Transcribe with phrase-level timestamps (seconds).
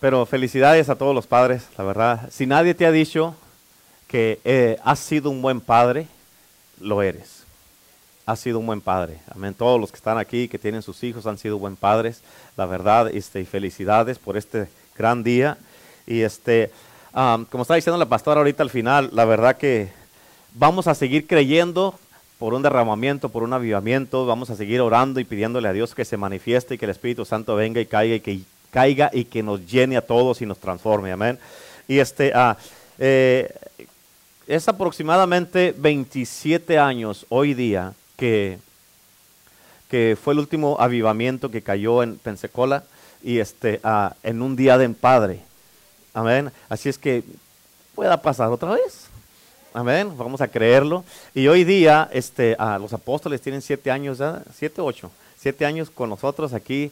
[0.00, 2.30] Pero felicidades a todos los padres, la verdad.
[2.32, 3.34] Si nadie te ha dicho
[4.08, 6.08] que eh, has sido un buen padre,
[6.80, 7.44] lo eres.
[8.24, 9.18] Has sido un buen padre.
[9.30, 9.52] Amén.
[9.52, 12.22] Todos los que están aquí, que tienen sus hijos, han sido buen padres.
[12.56, 15.58] La verdad, este, y felicidades por este gran día.
[16.06, 16.70] Y este,
[17.12, 19.90] como está diciendo la pastora ahorita al final, la verdad que
[20.54, 21.94] vamos a seguir creyendo
[22.38, 24.24] por un derramamiento, por un avivamiento.
[24.24, 27.26] Vamos a seguir orando y pidiéndole a Dios que se manifieste y que el Espíritu
[27.26, 28.40] Santo venga y caiga y que
[28.70, 31.12] caiga y que nos llene a todos y nos transforme.
[31.12, 31.38] Amén.
[31.88, 32.56] Y este, ah,
[32.98, 33.52] eh,
[34.46, 38.58] es aproximadamente 27 años hoy día que,
[39.88, 42.84] que fue el último avivamiento que cayó en Pensacola
[43.22, 45.40] y este, ah, en un día de padre.
[46.14, 46.50] Amén.
[46.68, 47.22] Así es que
[47.94, 49.06] pueda pasar otra vez.
[49.72, 50.12] Amén.
[50.16, 51.04] Vamos a creerlo.
[51.34, 54.44] Y hoy día este, a los apóstoles tienen siete años, ¿verdad?
[54.54, 55.10] siete, ocho.
[55.38, 56.90] Siete años con nosotros aquí.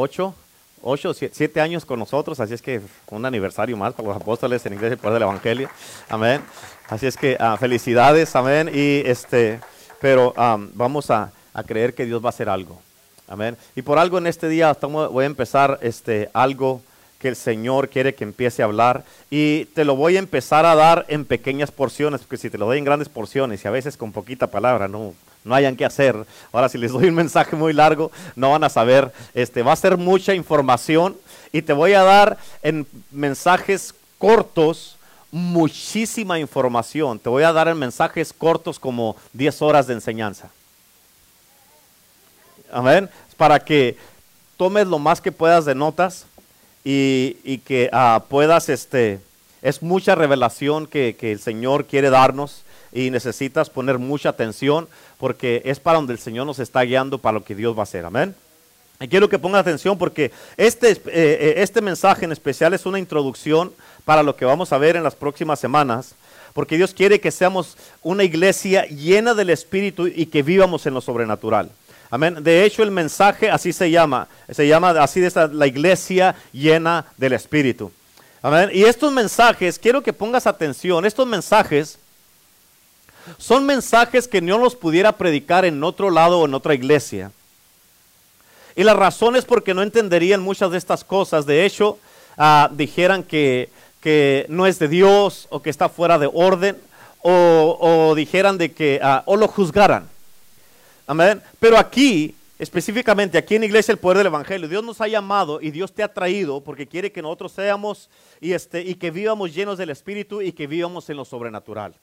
[0.00, 0.32] Ocho
[0.80, 2.80] ocho, siete años con nosotros, así es que
[3.10, 5.68] un aniversario más para los apóstoles en Iglesia por del Evangelio.
[6.08, 6.40] Amén.
[6.88, 8.70] Así es que ah, felicidades, amén.
[8.72, 9.58] Y este,
[10.00, 10.32] pero
[10.74, 11.32] vamos a,
[11.66, 12.80] creer que Dios va a hacer algo.
[13.26, 13.56] Amén.
[13.74, 16.80] Y por algo en este día voy a empezar este, algo
[17.18, 20.76] que el Señor quiere que empiece a hablar y te lo voy a empezar a
[20.76, 23.96] dar en pequeñas porciones, porque si te lo doy en grandes porciones y a veces
[23.96, 25.14] con poquita palabra, no,
[25.48, 26.14] no hayan que hacer.
[26.52, 29.12] Ahora, si les doy un mensaje muy largo, no van a saber.
[29.34, 31.16] Este, va a ser mucha información
[31.52, 34.96] y te voy a dar en mensajes cortos
[35.30, 37.18] muchísima información.
[37.18, 40.50] Te voy a dar en mensajes cortos como 10 horas de enseñanza.
[42.70, 43.08] Amén.
[43.36, 43.96] Para que
[44.56, 46.26] tomes lo más que puedas de notas
[46.84, 49.20] y, que ah, puedas, este,
[49.62, 54.88] es mucha revelación que, que el Señor quiere darnos y necesitas poner mucha atención
[55.18, 57.82] porque es para donde el Señor nos está guiando para lo que Dios va a
[57.84, 58.04] hacer.
[58.04, 58.34] Amén.
[59.00, 62.98] Y quiero que ponga atención porque este, eh, eh, este mensaje en especial es una
[62.98, 63.72] introducción
[64.04, 66.14] para lo que vamos a ver en las próximas semanas.
[66.52, 71.00] Porque Dios quiere que seamos una iglesia llena del Espíritu y que vivamos en lo
[71.00, 71.70] sobrenatural.
[72.10, 72.42] Amén.
[72.42, 74.26] De hecho, el mensaje así se llama.
[74.50, 77.92] Se llama así de la iglesia llena del Espíritu.
[78.42, 78.70] Amén.
[78.72, 81.04] Y estos mensajes, quiero que pongas atención.
[81.04, 81.98] Estos mensajes
[83.36, 87.30] son mensajes que no los pudiera predicar en otro lado o en otra iglesia.
[88.78, 91.46] Y la razón es porque no entenderían muchas de estas cosas.
[91.46, 91.98] De hecho,
[92.36, 93.70] ah, dijeran que,
[94.48, 96.76] no es de Dios o que está fuera de orden
[97.20, 100.08] o, dijeran de que ah, o lo juzgaran.
[101.08, 101.42] Amén.
[101.58, 105.72] Pero aquí, específicamente aquí en Iglesia el Poder del Evangelio, Dios nos ha llamado y
[105.72, 108.08] Dios te ha traído porque quiere que nosotros seamos
[108.40, 111.94] y, este, y que vivamos llenos del Espíritu y que vivamos en lo sobrenatural.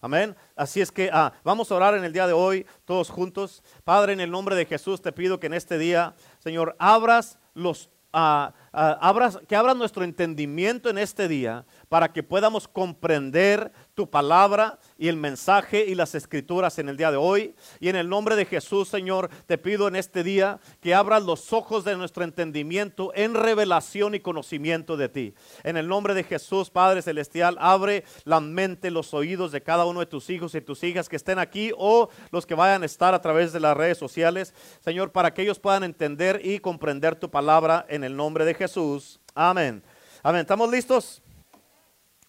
[0.00, 0.36] Amén.
[0.54, 3.62] Así es que ah, vamos a orar en el día de hoy, todos juntos.
[3.84, 7.90] Padre, en el nombre de Jesús te pido que en este día, Señor, abras los,
[8.12, 14.08] ah, ah, abras, que abras nuestro entendimiento en este día para que podamos comprender tu
[14.08, 17.56] palabra y el mensaje y las escrituras en el día de hoy.
[17.80, 21.52] Y en el nombre de Jesús, Señor, te pido en este día que abras los
[21.52, 25.34] ojos de nuestro entendimiento en revelación y conocimiento de ti.
[25.64, 29.98] En el nombre de Jesús, Padre Celestial, abre la mente, los oídos de cada uno
[29.98, 33.14] de tus hijos y tus hijas que estén aquí o los que vayan a estar
[33.14, 37.32] a través de las redes sociales, Señor, para que ellos puedan entender y comprender tu
[37.32, 39.18] palabra en el nombre de Jesús.
[39.34, 39.82] Amén.
[40.22, 40.42] Amén.
[40.42, 41.20] ¿Estamos listos?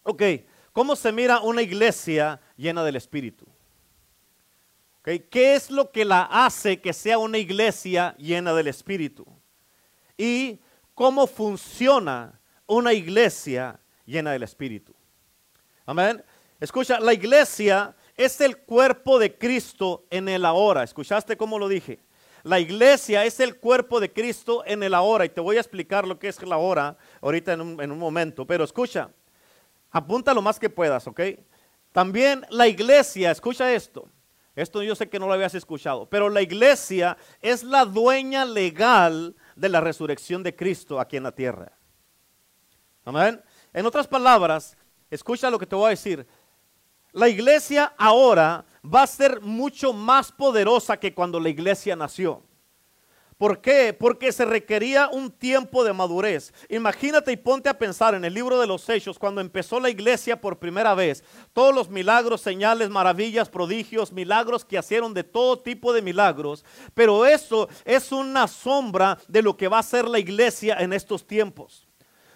[0.01, 0.23] Ok,
[0.73, 3.45] ¿cómo se mira una iglesia llena del Espíritu?
[5.01, 9.25] Okay, ¿Qué es lo que la hace que sea una iglesia llena del Espíritu?
[10.17, 10.59] Y
[10.93, 14.93] cómo funciona una iglesia llena del Espíritu.
[15.85, 16.23] Amén.
[16.59, 20.83] Escucha, la iglesia es el cuerpo de Cristo en el ahora.
[20.83, 21.99] ¿Escuchaste cómo lo dije?
[22.43, 25.25] La iglesia es el cuerpo de Cristo en el ahora.
[25.25, 28.45] Y te voy a explicar lo que es la hora ahorita en un momento.
[28.45, 29.09] Pero escucha,
[29.91, 31.21] Apunta lo más que puedas, ¿ok?
[31.91, 34.09] También la iglesia, escucha esto.
[34.55, 39.35] Esto yo sé que no lo habías escuchado, pero la iglesia es la dueña legal
[39.55, 41.71] de la resurrección de Cristo aquí en la tierra.
[43.05, 43.41] Amén.
[43.71, 44.75] En otras palabras,
[45.09, 46.27] escucha lo que te voy a decir.
[47.11, 52.43] La iglesia ahora va a ser mucho más poderosa que cuando la iglesia nació.
[53.39, 53.95] ¿Por qué?
[53.97, 56.53] Porque se requería un tiempo de madurez.
[56.67, 60.41] Imagínate y ponte a pensar en el libro de los Hechos, cuando empezó la iglesia
[60.41, 65.93] por primera vez, todos los milagros, señales, maravillas, prodigios, milagros que hicieron de todo tipo
[65.93, 70.75] de milagros, pero eso es una sombra de lo que va a ser la iglesia
[70.77, 71.87] en estos tiempos.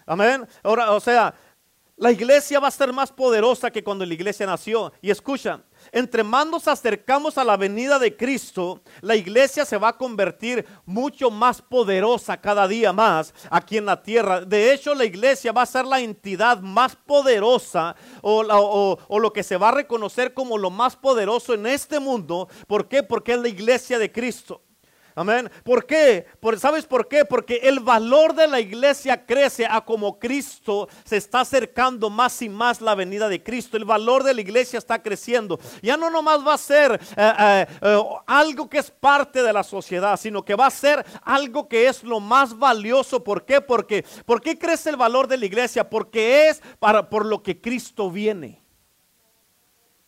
[0.06, 0.48] Amén.
[0.62, 1.34] Ahora, o sea,
[1.96, 4.92] La iglesia va a ser más poderosa que cuando la iglesia nació.
[5.00, 5.62] Y escucha,
[5.94, 10.66] entre más nos acercamos a la venida de Cristo, la iglesia se va a convertir
[10.84, 14.40] mucho más poderosa cada día más aquí en la tierra.
[14.40, 19.44] De hecho, la iglesia va a ser la entidad más poderosa o, o lo que
[19.44, 22.48] se va a reconocer como lo más poderoso en este mundo.
[22.66, 23.04] ¿Por qué?
[23.04, 24.62] Porque es la iglesia de Cristo.
[25.16, 25.48] Amén.
[25.62, 26.26] ¿Por qué?
[26.58, 27.24] ¿Sabes por qué?
[27.24, 32.48] Porque el valor de la iglesia crece a como Cristo se está acercando más y
[32.48, 33.76] más la venida de Cristo.
[33.76, 35.60] El valor de la iglesia está creciendo.
[35.82, 39.62] Ya no nomás va a ser eh, eh, eh, algo que es parte de la
[39.62, 43.22] sociedad, sino que va a ser algo que es lo más valioso.
[43.22, 43.60] ¿Por qué?
[43.60, 45.88] Porque, ¿Por qué crece el valor de la iglesia?
[45.88, 48.63] Porque es para, por lo que Cristo viene.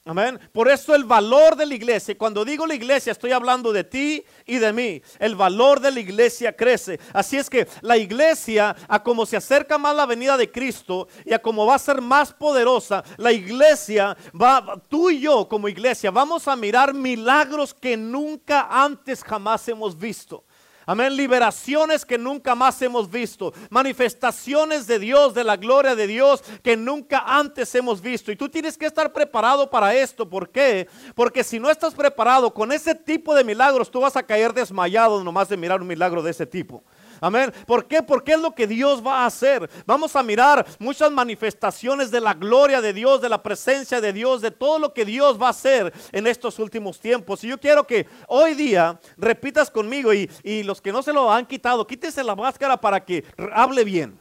[0.08, 0.38] Amén.
[0.53, 4.25] Por eso el valor de la iglesia, cuando digo la iglesia estoy hablando de ti
[4.47, 5.03] y de mí.
[5.19, 7.00] El valor de la iglesia crece.
[7.12, 11.32] Así es que la iglesia, a como se acerca más la venida de Cristo y
[11.35, 16.12] a como va a ser más poderosa, la iglesia va, tú y yo como iglesia,
[16.12, 20.45] vamos a mirar milagros que nunca antes jamás hemos visto.
[20.88, 21.17] Amén.
[21.17, 23.53] Liberaciones que nunca más hemos visto.
[23.71, 28.31] Manifestaciones de Dios, de la gloria de Dios que nunca antes hemos visto.
[28.31, 30.29] Y tú tienes que estar preparado para esto.
[30.29, 30.87] ¿Por qué?
[31.17, 35.25] Porque si no estás preparado con ese tipo de milagros, tú vas a caer desmayado
[35.25, 36.85] nomás de mirar un milagro de ese tipo.
[37.20, 37.52] Amén.
[37.66, 38.02] ¿Por qué?
[38.02, 39.68] Porque es lo que Dios va a hacer.
[39.86, 44.40] Vamos a mirar muchas manifestaciones de la gloria de Dios, de la presencia de Dios,
[44.40, 47.42] de todo lo que Dios va a hacer en estos últimos tiempos.
[47.44, 50.28] Y yo quiero que hoy día repitas conmigo y,
[50.64, 54.18] los que no se lo han quitado, quítese la máscara para que hable bien.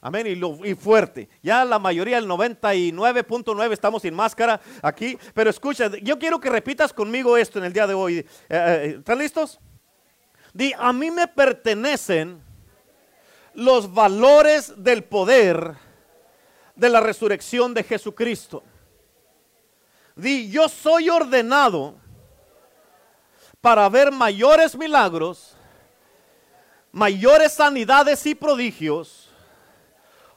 [0.00, 0.26] Amén.
[0.64, 1.28] Y, fuerte.
[1.42, 5.18] Ya la mayoría, el 99.9 estamos sin máscara aquí.
[5.34, 8.18] Pero escucha, yo quiero que repitas conmigo esto en el día de hoy.
[8.18, 9.58] Eh, eh, ¿Están listos?
[10.56, 12.42] Di, a mí me pertenecen
[13.52, 15.74] los valores del poder
[16.74, 18.62] de la resurrección de Jesucristo.
[20.14, 21.96] Di, yo soy ordenado
[23.60, 25.54] para ver mayores milagros,
[26.90, 29.28] mayores sanidades y prodigios,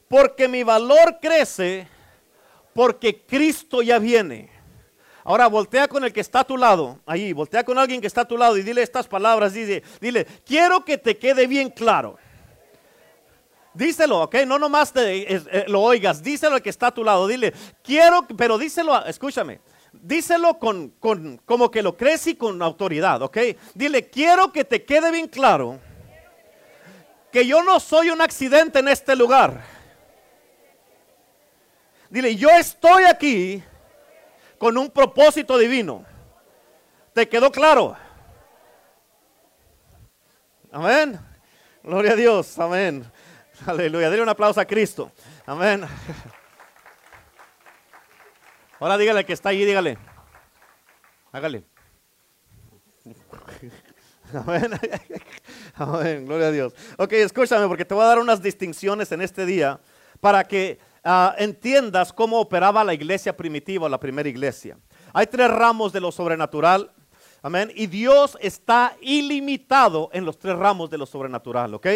[0.10, 1.88] porque mi valor crece
[2.74, 4.52] porque Cristo ya viene.
[5.24, 8.22] Ahora voltea con el que está a tu lado, ahí, voltea con alguien que está
[8.22, 12.18] a tu lado y dile estas palabras, dile, dile, quiero que te quede bien claro.
[13.74, 17.28] Díselo, ok, no nomás te, eh, lo oigas, díselo al que está a tu lado,
[17.28, 19.60] dile, quiero, pero díselo, escúchame,
[19.92, 23.38] díselo con, con, como que lo crees y con autoridad, ok.
[23.76, 25.80] Dile, quiero que te quede bien claro
[27.32, 29.62] que yo no soy un accidente en este lugar.
[32.10, 33.64] Dile, yo estoy aquí
[34.60, 36.06] con un propósito divino.
[37.14, 37.98] ¿Te quedó claro?
[40.72, 41.20] Amén.
[41.82, 42.60] Gloria a Dios.
[42.60, 43.10] Amén.
[43.66, 44.12] Aleluya.
[44.12, 45.12] Dile un aplauso a Cristo.
[45.46, 45.84] Amén.
[48.80, 49.98] Ahora dígale que está ahí, dígale.
[51.32, 51.64] Hágale.
[54.34, 54.72] Amén.
[55.76, 56.26] Amén.
[56.26, 56.74] Gloria a Dios.
[56.98, 59.80] Ok, escúchame porque te voy a dar unas distinciones en este día
[60.20, 64.78] para que Ah, entiendas cómo operaba la iglesia primitiva, la primera iglesia.
[65.14, 66.92] Hay tres ramos de lo sobrenatural.
[67.42, 67.72] Amén.
[67.74, 71.88] Y Dios está ilimitado en los tres ramos de lo sobrenatural, ¿ok?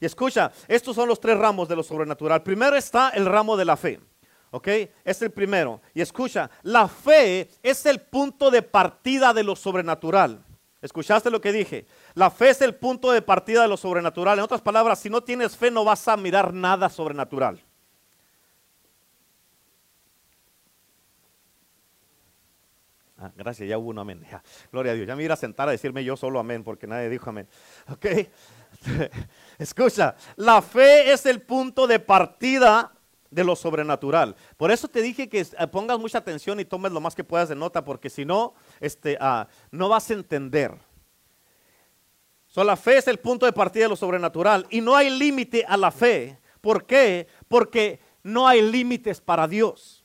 [0.00, 2.42] Y escucha, estos son los tres ramos de lo sobrenatural.
[2.42, 4.00] Primero está el ramo de la fe.
[4.50, 4.68] ¿Ok?
[5.02, 5.80] Es el primero.
[5.94, 10.44] Y escucha, la fe es el punto de partida de lo sobrenatural.
[10.82, 11.86] ¿Escuchaste lo que dije?
[12.14, 14.38] La fe es el punto de partida de lo sobrenatural.
[14.38, 17.62] En otras palabras, si no tienes fe no vas a mirar nada sobrenatural.
[23.22, 24.26] Ah, gracias, ya hubo un amén.
[24.72, 25.06] gloria a Dios.
[25.06, 27.46] Ya me iba a sentar a decirme yo solo amén, porque nadie dijo amén.
[27.88, 28.06] Ok.
[29.60, 32.90] Escucha, la fe es el punto de partida
[33.30, 34.34] de lo sobrenatural.
[34.56, 37.48] Por eso te dije que eh, pongas mucha atención y tomes lo más que puedas
[37.48, 40.74] de nota, porque si no, este, ah, no vas a entender.
[42.48, 45.64] So, la fe es el punto de partida de lo sobrenatural y no hay límite
[45.64, 46.40] a la fe.
[46.60, 47.28] ¿Por qué?
[47.46, 50.01] Porque no hay límites para Dios.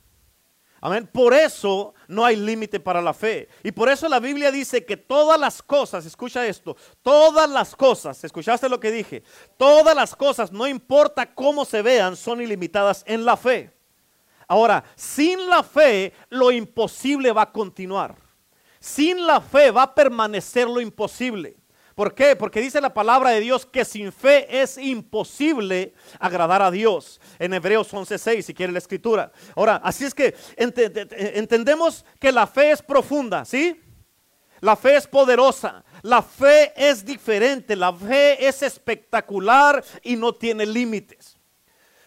[0.80, 1.10] Amén.
[1.12, 3.50] Por eso no hay límite para la fe.
[3.64, 8.24] Y por eso la Biblia dice que todas las cosas, escucha esto, todas las cosas,
[8.24, 9.24] ¿escuchaste lo que dije?
[9.58, 13.72] Todas las cosas, no importa cómo se vean, son ilimitadas en la fe.
[14.48, 18.16] Ahora, sin la fe, lo imposible va a continuar.
[18.80, 21.58] Sin la fe va a permanecer lo imposible.
[21.98, 22.36] ¿Por qué?
[22.36, 27.20] Porque dice la palabra de Dios que sin fe es imposible agradar a Dios.
[27.39, 29.32] En Hebreos 11:6, si quiere la escritura.
[29.56, 33.82] Ahora, así es que entendemos que la fe es profunda, ¿sí?
[34.60, 40.68] La fe es poderosa, la fe es diferente, la fe es espectacular y no tiene
[40.68, 41.38] límites.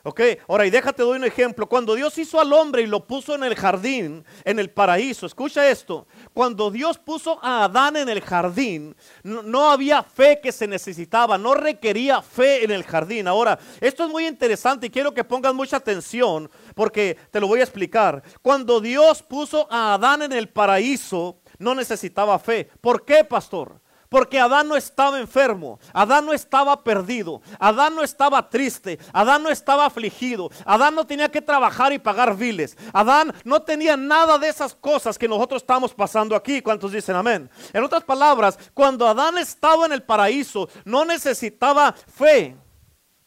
[0.03, 1.69] Ok, ahora y déjate doy un ejemplo.
[1.69, 5.69] Cuando Dios hizo al hombre y lo puso en el jardín, en el paraíso, escucha
[5.69, 6.07] esto.
[6.33, 8.95] Cuando Dios puso a Adán en el jardín,
[9.25, 13.27] no, había fe que se necesitaba, no requería fe en el jardín.
[13.27, 17.61] Ahora, esto es muy interesante y quiero que pongan mucha atención porque te lo voy
[17.61, 18.23] a explicar.
[18.43, 22.71] Cuando Dios puso a Adán en el paraíso, no necesitaba fe.
[22.81, 23.81] ¿Por qué, pastor?
[24.11, 29.51] Porque Adán no estaba enfermo, Adán no estaba perdido, Adán no estaba triste, Adán no
[29.51, 34.49] estaba afligido, Adán no tenía que trabajar y pagar viles, Adán no tenía nada de
[34.49, 36.61] esas cosas que nosotros estamos pasando aquí.
[36.61, 37.49] ¿Cuántos dicen amén?
[37.73, 42.57] En otras palabras, cuando Adán estaba en el paraíso, no necesitaba fe.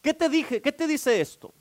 [0.02, 0.62] ¿Qué te dije?
[0.62, 1.54] ¿Qué te dice esto?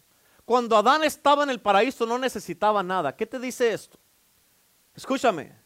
[0.45, 3.15] Cuando Adán estaba en el paraíso no necesitaba nada.
[3.15, 4.01] ¿Qué te dice esto?
[4.97, 5.62] Escúchame.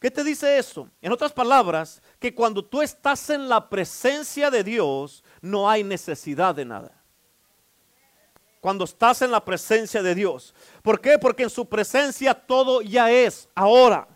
[0.00, 0.88] ¿Qué te dice eso?
[1.02, 6.54] En otras palabras, que cuando tú estás en la presencia de Dios, no hay necesidad
[6.54, 6.92] de nada.
[8.62, 10.54] Cuando estás en la presencia de Dios.
[10.82, 11.18] ¿Por qué?
[11.18, 14.08] Porque en su presencia todo ya es ahora.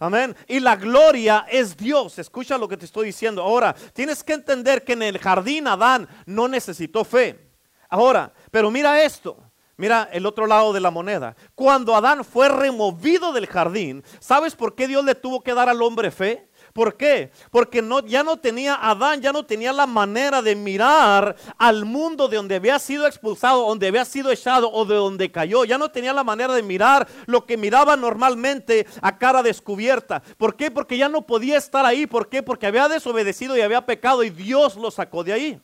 [0.00, 0.36] Amén.
[0.48, 2.18] Y la gloria es Dios.
[2.18, 3.42] Escucha lo que te estoy diciendo.
[3.42, 7.48] Ahora, tienes que entender que en el jardín Adán no necesitó fe.
[7.88, 9.47] Ahora, pero mira esto.
[9.78, 11.36] Mira el otro lado de la moneda.
[11.54, 15.80] Cuando Adán fue removido del jardín, ¿sabes por qué Dios le tuvo que dar al
[15.82, 16.48] hombre fe?
[16.72, 17.30] ¿Por qué?
[17.52, 22.26] Porque no, ya no tenía, Adán ya no tenía la manera de mirar al mundo
[22.26, 25.64] de donde había sido expulsado, donde había sido echado o de donde cayó.
[25.64, 30.24] Ya no tenía la manera de mirar lo que miraba normalmente a cara descubierta.
[30.38, 30.72] ¿Por qué?
[30.72, 32.08] Porque ya no podía estar ahí.
[32.08, 32.42] ¿Por qué?
[32.42, 35.62] Porque había desobedecido y había pecado y Dios lo sacó de ahí.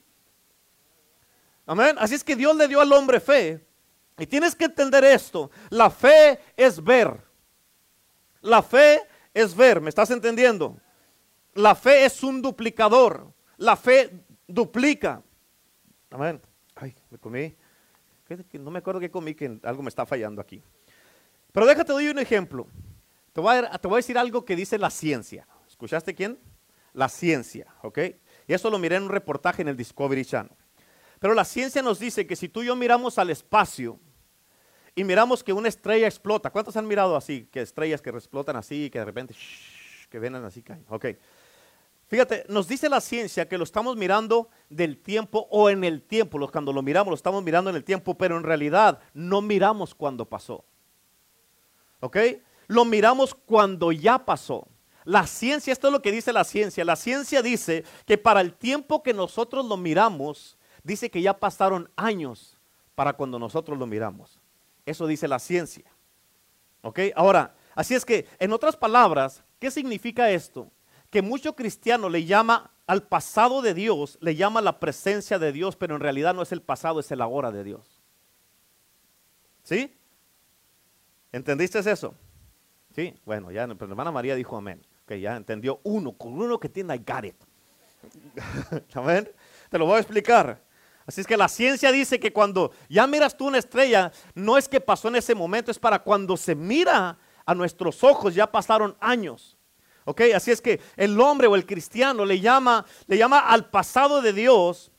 [1.66, 1.96] Amén.
[1.98, 3.73] Así es que Dios le dio al hombre fe
[4.18, 5.50] y tienes que entender esto.
[5.70, 7.20] La fe es ver.
[8.40, 9.00] La fe
[9.32, 9.80] es ver.
[9.80, 10.76] ¿Me estás entendiendo?
[11.54, 13.32] La fe es un duplicador.
[13.56, 14.10] La fe
[14.46, 15.22] duplica.
[16.10, 16.40] Amén.
[16.76, 17.56] Ay, me comí.
[18.52, 20.62] No me acuerdo qué comí, que algo me está fallando aquí.
[21.52, 22.66] Pero déjate doy un ejemplo.
[23.32, 25.46] Te voy, a, te voy a decir algo que dice la ciencia.
[25.68, 26.38] ¿Escuchaste quién?
[26.92, 27.98] La ciencia, ¿ok?
[28.46, 30.56] Y eso lo miré en un reportaje en el Discovery Channel.
[31.18, 33.98] Pero la ciencia nos dice que si tú y yo miramos al espacio
[34.94, 37.48] y miramos que una estrella explota, ¿cuántos han mirado así?
[37.50, 39.34] Que estrellas que explotan así, que de repente,
[40.08, 40.84] que vienen así, caen.
[40.88, 41.06] Ok.
[42.06, 46.38] Fíjate, nos dice la ciencia que lo estamos mirando del tiempo o en el tiempo.
[46.50, 50.24] Cuando lo miramos, lo estamos mirando en el tiempo, pero en realidad no miramos cuando
[50.24, 50.64] pasó.
[52.00, 52.16] ¿Ok?
[52.68, 54.68] Lo miramos cuando ya pasó.
[55.04, 56.84] La ciencia, esto es lo que dice la ciencia.
[56.84, 61.90] La ciencia dice que para el tiempo que nosotros lo miramos, dice que ya pasaron
[61.96, 62.58] años
[62.94, 64.40] para cuando nosotros lo miramos.
[64.86, 65.84] Eso dice la ciencia.
[66.82, 67.00] ¿Ok?
[67.14, 70.70] Ahora, así es que, en otras palabras, ¿qué significa esto?
[71.10, 75.76] Que mucho cristiano le llama al pasado de Dios, le llama la presencia de Dios,
[75.76, 78.02] pero en realidad no es el pasado, es el ahora de Dios.
[79.62, 79.96] ¿Sí?
[81.32, 82.14] ¿Entendiste eso?
[82.94, 84.80] Sí, bueno, ya, pero hermana María dijo amén.
[85.06, 87.36] Que ya entendió uno, con uno que tiene, I got it.
[88.94, 89.30] amén.
[89.70, 90.60] Te lo voy a explicar.
[91.06, 94.68] Así es que la ciencia dice que cuando ya miras tú una estrella, no es
[94.68, 98.96] que pasó en ese momento, es para cuando se mira a nuestros ojos, ya pasaron
[99.00, 99.56] años.
[100.06, 100.22] ¿Ok?
[100.34, 104.32] Así es que el hombre o el cristiano le llama, le llama al pasado de
[104.32, 104.92] Dios,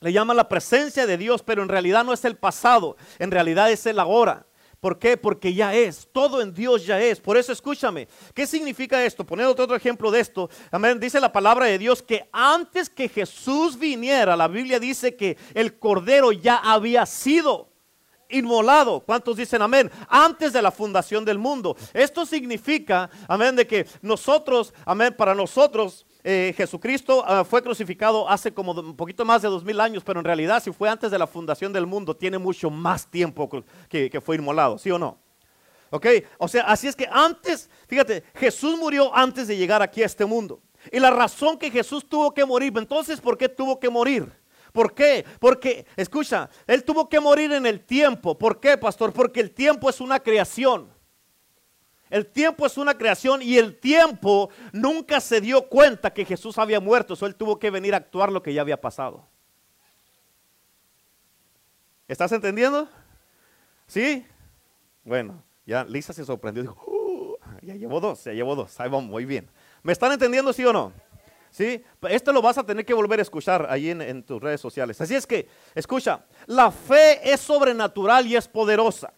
[0.00, 3.70] le llama la presencia de Dios, pero en realidad no es el pasado, en realidad
[3.70, 4.46] es el ahora.
[4.82, 5.16] ¿Por qué?
[5.16, 7.20] Porque ya es, todo en Dios ya es.
[7.20, 9.22] Por eso escúchame, ¿qué significa esto?
[9.22, 10.50] Poner otro ejemplo de esto.
[10.72, 10.98] Amén.
[10.98, 15.78] Dice la palabra de Dios que antes que Jesús viniera, la Biblia dice que el
[15.78, 17.68] cordero ya había sido
[18.28, 18.98] inmolado.
[18.98, 19.88] ¿Cuántos dicen amén?
[20.08, 21.76] Antes de la fundación del mundo.
[21.94, 28.52] Esto significa, amén, de que nosotros, amén, para nosotros eh, Jesucristo ah, fue crucificado hace
[28.52, 31.18] como un poquito más de dos mil años, pero en realidad si fue antes de
[31.18, 35.18] la fundación del mundo, tiene mucho más tiempo que, que fue inmolado, ¿sí o no?
[35.90, 36.06] ¿Ok?
[36.38, 40.24] O sea, así es que antes, fíjate, Jesús murió antes de llegar aquí a este
[40.24, 40.62] mundo.
[40.90, 44.32] Y la razón que Jesús tuvo que morir, entonces, ¿por qué tuvo que morir?
[44.72, 45.24] ¿Por qué?
[45.38, 48.36] Porque, escucha, Él tuvo que morir en el tiempo.
[48.38, 49.12] ¿Por qué, pastor?
[49.12, 50.90] Porque el tiempo es una creación.
[52.12, 56.78] El tiempo es una creación y el tiempo nunca se dio cuenta que Jesús había
[56.78, 59.26] muerto, so él tuvo que venir a actuar lo que ya había pasado.
[62.06, 62.86] ¿Estás entendiendo?
[63.86, 64.26] ¿Sí?
[65.02, 69.08] Bueno, ya Lisa se sorprendió, dijo, uh, ya llevo dos, ya llevo dos, ahí vamos,
[69.08, 69.48] muy bien.
[69.82, 70.92] ¿Me están entendiendo, sí o no?
[71.50, 71.82] ¿Sí?
[72.10, 75.00] Esto lo vas a tener que volver a escuchar ahí en, en tus redes sociales.
[75.00, 79.14] Así es que, escucha, la fe es sobrenatural y es poderosa.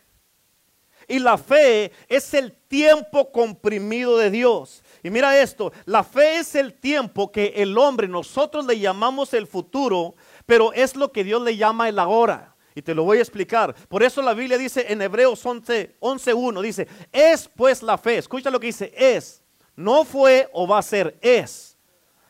[1.08, 4.82] Y la fe es el tiempo comprimido de Dios.
[5.02, 9.46] Y mira esto, la fe es el tiempo que el hombre, nosotros le llamamos el
[9.46, 10.14] futuro,
[10.46, 12.54] pero es lo que Dios le llama el ahora.
[12.74, 13.74] Y te lo voy a explicar.
[13.88, 18.18] Por eso la Biblia dice en Hebreos 11, 11.1, dice, es pues la fe.
[18.18, 19.42] Escucha lo que dice, es.
[19.76, 21.76] No fue o va a ser, es.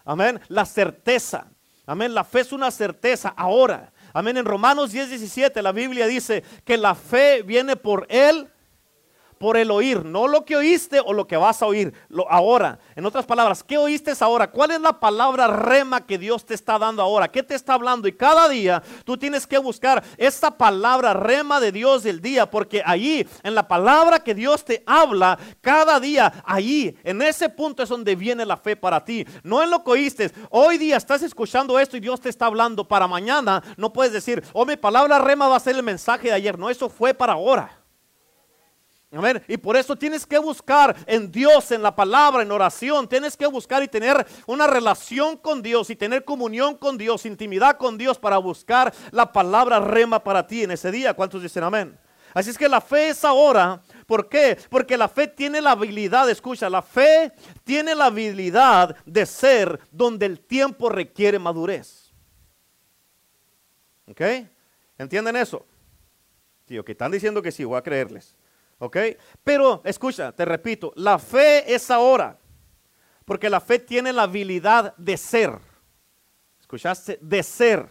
[0.04, 0.40] Amén.
[0.48, 1.46] La certeza.
[1.86, 2.12] Amén.
[2.12, 3.92] La fe es una certeza ahora.
[4.12, 4.36] Amén.
[4.36, 8.48] En Romanos 10, 17 la Biblia dice que la fe viene por él
[9.38, 11.92] por el oír, no lo que oíste o lo que vas a oír,
[12.28, 12.78] ahora.
[12.96, 14.50] En otras palabras, ¿qué oíste ahora?
[14.50, 17.28] ¿Cuál es la palabra rema que Dios te está dando ahora?
[17.28, 18.06] ¿Qué te está hablando?
[18.06, 22.82] Y cada día tú tienes que buscar esa palabra rema de Dios del día, porque
[22.84, 27.88] allí, en la palabra que Dios te habla, cada día, allí, en ese punto es
[27.88, 29.26] donde viene la fe para ti.
[29.42, 30.30] No en lo que oíste.
[30.50, 33.62] Hoy día estás escuchando esto y Dios te está hablando para mañana.
[33.76, 36.58] No puedes decir, oh, mi palabra rema va a ser el mensaje de ayer.
[36.58, 37.83] No, eso fue para ahora.
[39.46, 43.08] Y por eso tienes que buscar en Dios, en la palabra, en oración.
[43.08, 47.76] Tienes que buscar y tener una relación con Dios y tener comunión con Dios, intimidad
[47.76, 51.14] con Dios para buscar la palabra rema para ti en ese día.
[51.14, 51.98] ¿Cuántos dicen amén?
[52.32, 53.80] Así es que la fe es ahora.
[54.06, 54.58] ¿Por qué?
[54.68, 60.26] Porque la fe tiene la habilidad, escucha, la fe tiene la habilidad de ser donde
[60.26, 62.12] el tiempo requiere madurez.
[64.08, 64.20] ¿Ok?
[64.98, 65.64] ¿Entienden eso?
[66.66, 68.36] Sí, que están diciendo que sí, voy a creerles.
[68.78, 68.96] ¿Ok?
[69.42, 72.38] Pero escucha, te repito, la fe es ahora.
[73.24, 75.58] Porque la fe tiene la habilidad de ser.
[76.60, 77.18] ¿Escuchaste?
[77.22, 77.88] De ser.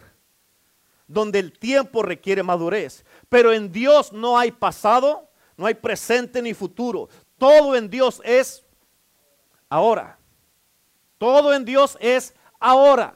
[1.06, 3.04] Donde el tiempo requiere madurez.
[3.28, 7.08] Pero en Dios no hay pasado, no hay presente ni futuro.
[7.36, 8.64] Todo en Dios es
[9.68, 10.18] ahora.
[11.18, 13.14] Todo en Dios es ahora.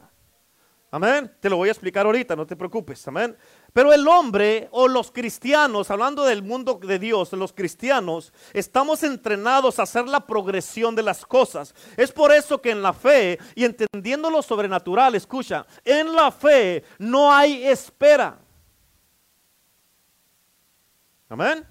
[0.90, 1.30] Amén.
[1.40, 3.06] Te lo voy a explicar ahorita, no te preocupes.
[3.06, 3.36] Amén.
[3.78, 9.78] Pero el hombre o los cristianos, hablando del mundo de Dios, los cristianos, estamos entrenados
[9.78, 11.72] a hacer la progresión de las cosas.
[11.96, 16.82] Es por eso que en la fe y entendiendo lo sobrenatural, escucha, en la fe
[16.98, 18.40] no hay espera.
[21.28, 21.64] Amén.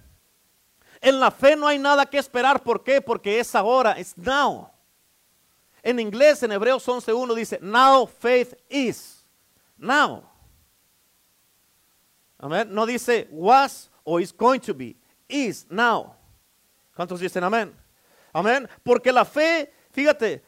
[1.02, 2.64] En la fe no hay nada que esperar.
[2.64, 3.02] ¿Por qué?
[3.02, 4.72] Porque es ahora, es now.
[5.84, 9.26] En inglés, en Hebreos 11.1 dice, now faith is.
[9.78, 10.37] Now.
[12.40, 12.68] Amén.
[12.72, 14.96] No dice was o is going to be.
[15.28, 16.16] Is now.
[16.96, 17.76] ¿Cuántos dicen amén?
[18.34, 18.68] Amén.
[18.84, 20.44] Porque la fe, fíjate,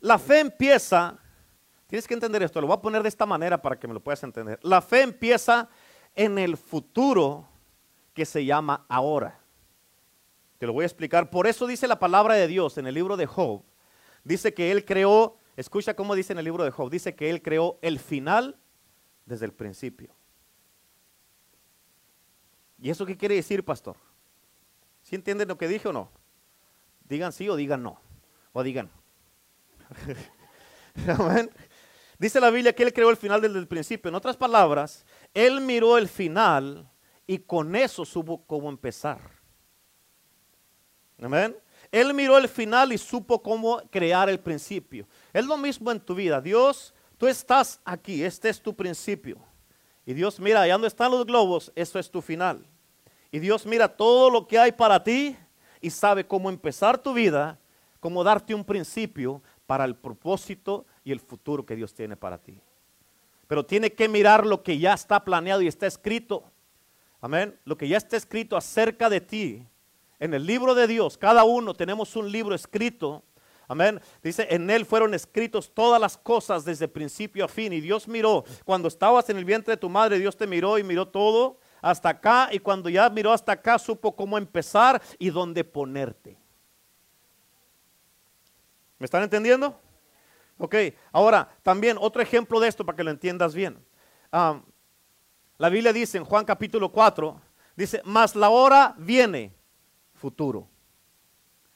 [0.00, 1.18] la fe empieza,
[1.86, 4.00] tienes que entender esto, lo voy a poner de esta manera para que me lo
[4.00, 4.58] puedas entender.
[4.62, 5.68] La fe empieza
[6.14, 7.48] en el futuro
[8.14, 9.38] que se llama ahora.
[10.58, 11.30] Te lo voy a explicar.
[11.30, 13.62] Por eso dice la palabra de Dios en el libro de Job.
[14.24, 17.42] Dice que Él creó, escucha cómo dice en el libro de Job, dice que Él
[17.42, 18.56] creó el final
[19.24, 20.14] desde el principio.
[22.80, 23.96] ¿Y eso qué quiere decir, pastor?
[25.02, 26.10] ¿Sí entienden lo que dije o no?
[27.04, 28.00] Digan sí o digan no.
[28.52, 28.90] O digan.
[32.18, 34.08] Dice la Biblia que Él creó el final desde el principio.
[34.08, 35.04] En otras palabras,
[35.34, 36.88] Él miró el final
[37.26, 39.20] y con eso supo cómo empezar.
[41.20, 41.56] Amén.
[41.90, 45.06] Él miró el final y supo cómo crear el principio.
[45.32, 46.40] Es lo mismo en tu vida.
[46.40, 49.38] Dios Tú estás aquí, este es tu principio.
[50.04, 52.66] Y Dios mira, allá donde están los globos, eso es tu final.
[53.30, 55.36] Y Dios mira todo lo que hay para ti
[55.80, 57.60] y sabe cómo empezar tu vida,
[58.00, 62.60] cómo darte un principio para el propósito y el futuro que Dios tiene para ti.
[63.46, 66.42] Pero tiene que mirar lo que ya está planeado y está escrito.
[67.20, 67.56] Amén.
[67.64, 69.64] Lo que ya está escrito acerca de ti
[70.18, 71.16] en el libro de Dios.
[71.16, 73.22] Cada uno tenemos un libro escrito
[73.72, 74.02] Amén.
[74.22, 77.72] Dice, en él fueron escritos todas las cosas desde principio a fin.
[77.72, 80.84] Y Dios miró, cuando estabas en el vientre de tu madre, Dios te miró y
[80.84, 82.50] miró todo hasta acá.
[82.52, 86.38] Y cuando ya miró hasta acá, supo cómo empezar y dónde ponerte.
[88.98, 89.74] ¿Me están entendiendo?
[90.58, 90.74] Ok,
[91.10, 93.82] ahora también otro ejemplo de esto para que lo entiendas bien.
[94.30, 97.40] la Biblia dice en Juan capítulo 4,
[97.74, 99.54] dice, mas la hora viene,
[100.12, 100.68] futuro.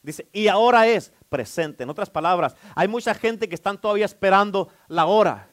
[0.07, 1.83] Dice, y ahora es presente.
[1.83, 5.49] En otras palabras, hay mucha gente que están todavía esperando la hora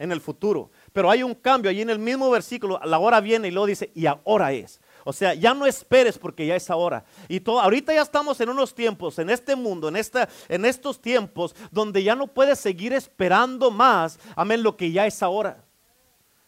[0.00, 0.72] en el futuro.
[0.92, 3.92] Pero hay un cambio allí en el mismo versículo, la hora viene y luego dice,
[3.94, 4.80] y ahora es.
[5.04, 7.04] O sea, ya no esperes porque ya es ahora.
[7.28, 11.00] Y todo, ahorita ya estamos en unos tiempos, en este mundo, en, esta, en estos
[11.00, 15.63] tiempos, donde ya no puedes seguir esperando más, amén, lo que ya es ahora.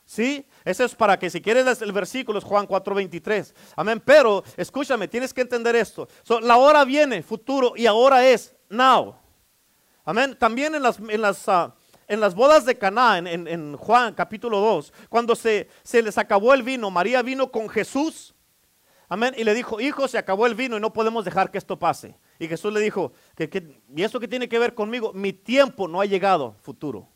[0.06, 0.46] ¿Sí?
[0.64, 3.52] Eso es para que si quieres el versículo es Juan 4:23.
[3.74, 4.00] Amén.
[4.04, 6.08] Pero escúchame, tienes que entender esto.
[6.42, 9.16] la hora viene, futuro, y ahora es now.
[10.04, 10.36] Amén.
[10.38, 11.74] También en las, en las, ah,
[12.06, 16.62] en las bodas de Caná, en, Juan capítulo 2, cuando se, se les acabó el
[16.62, 18.32] vino, María vino con Jesús.
[19.08, 19.34] Amén.
[19.36, 22.16] Y le dijo, hijo, se acabó el vino y no podemos dejar que esto pase.
[22.38, 25.12] Y Jesús le dijo, que, ¿y eso qué tiene que ver conmigo?
[25.12, 27.08] Mi tiempo no ha llegado, futuro.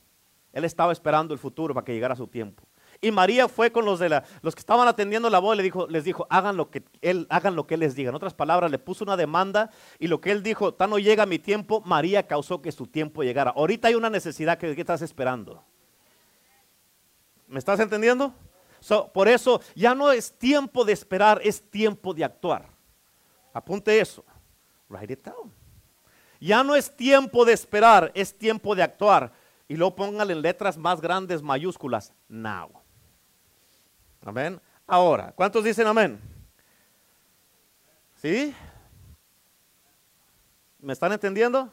[0.52, 2.64] Él estaba esperando el futuro para que llegara su tiempo.
[3.02, 5.62] Y María fue con los, de la, los que estaban atendiendo la boda y le
[5.62, 8.10] dijo, les dijo, hagan lo, que él, hagan lo que él les diga.
[8.10, 11.24] En otras palabras, le puso una demanda y lo que él dijo, tan no llega
[11.24, 13.52] mi tiempo, María causó que su tiempo llegara.
[13.56, 15.64] Ahorita hay una necesidad que, que estás esperando.
[17.46, 18.34] ¿Me estás entendiendo?
[19.12, 22.66] por eso ya no es tiempo de esperar, es tiempo de actuar.
[23.52, 24.24] Apunte eso.
[24.88, 25.52] Write it down.
[26.40, 29.32] Ya no es tiempo de esperar, es tiempo de actuar.
[29.68, 32.79] Y luego póngale en letras más grandes, mayúsculas, now.
[34.22, 34.60] Amén.
[34.86, 36.20] Ahora, ¿cuántos dicen amén?
[38.16, 38.54] ¿Sí?
[40.78, 41.72] ¿Me están entendiendo?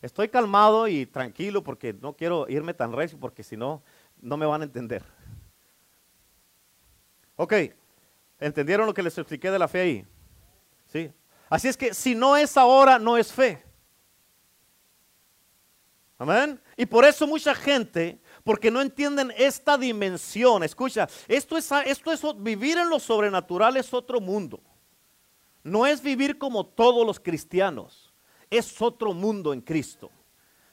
[0.00, 3.82] Estoy calmado y tranquilo porque no quiero irme tan recio porque si no,
[4.20, 5.02] no me van a entender.
[7.36, 7.54] Ok,
[8.38, 10.06] ¿entendieron lo que les expliqué de la fe ahí?
[10.86, 11.12] ¿Sí?
[11.50, 13.62] Así es que si no es ahora, no es fe.
[16.16, 16.60] Amén.
[16.76, 22.22] Y por eso mucha gente, porque no entienden esta dimensión, escucha, esto es, esto es
[22.36, 24.60] vivir en lo sobrenatural es otro mundo.
[25.62, 28.12] No es vivir como todos los cristianos,
[28.48, 30.10] es otro mundo en Cristo.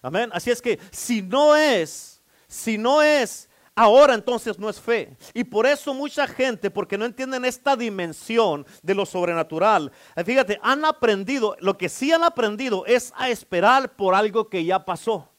[0.01, 0.29] Amén.
[0.33, 5.15] Así es que si no es, si no es ahora entonces no es fe.
[5.33, 10.59] Y por eso mucha gente, porque no entienden esta dimensión de lo sobrenatural, eh, fíjate,
[10.61, 15.29] han aprendido, lo que sí han aprendido es a esperar por algo que ya pasó.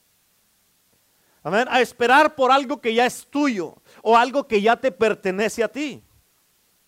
[1.48, 1.66] Amén.
[1.70, 5.68] A esperar por algo que ya es tuyo o algo que ya te pertenece a
[5.68, 6.04] ti.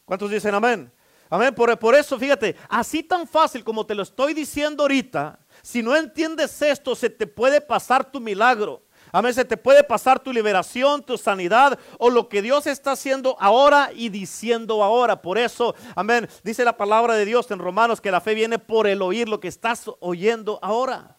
[0.04, 0.92] ¿Cuántos dicen amén?
[1.30, 1.54] Amén.
[1.54, 5.96] Por, por eso, fíjate, así tan fácil como te lo estoy diciendo ahorita, si no
[5.96, 8.82] entiendes esto, se te puede pasar tu milagro.
[9.12, 9.32] Amén.
[9.32, 13.92] Se te puede pasar tu liberación, tu sanidad o lo que Dios está haciendo ahora
[13.94, 15.22] y diciendo ahora.
[15.22, 16.28] Por eso, amén.
[16.44, 19.40] Dice la palabra de Dios en Romanos que la fe viene por el oír lo
[19.40, 21.16] que estás oyendo ahora.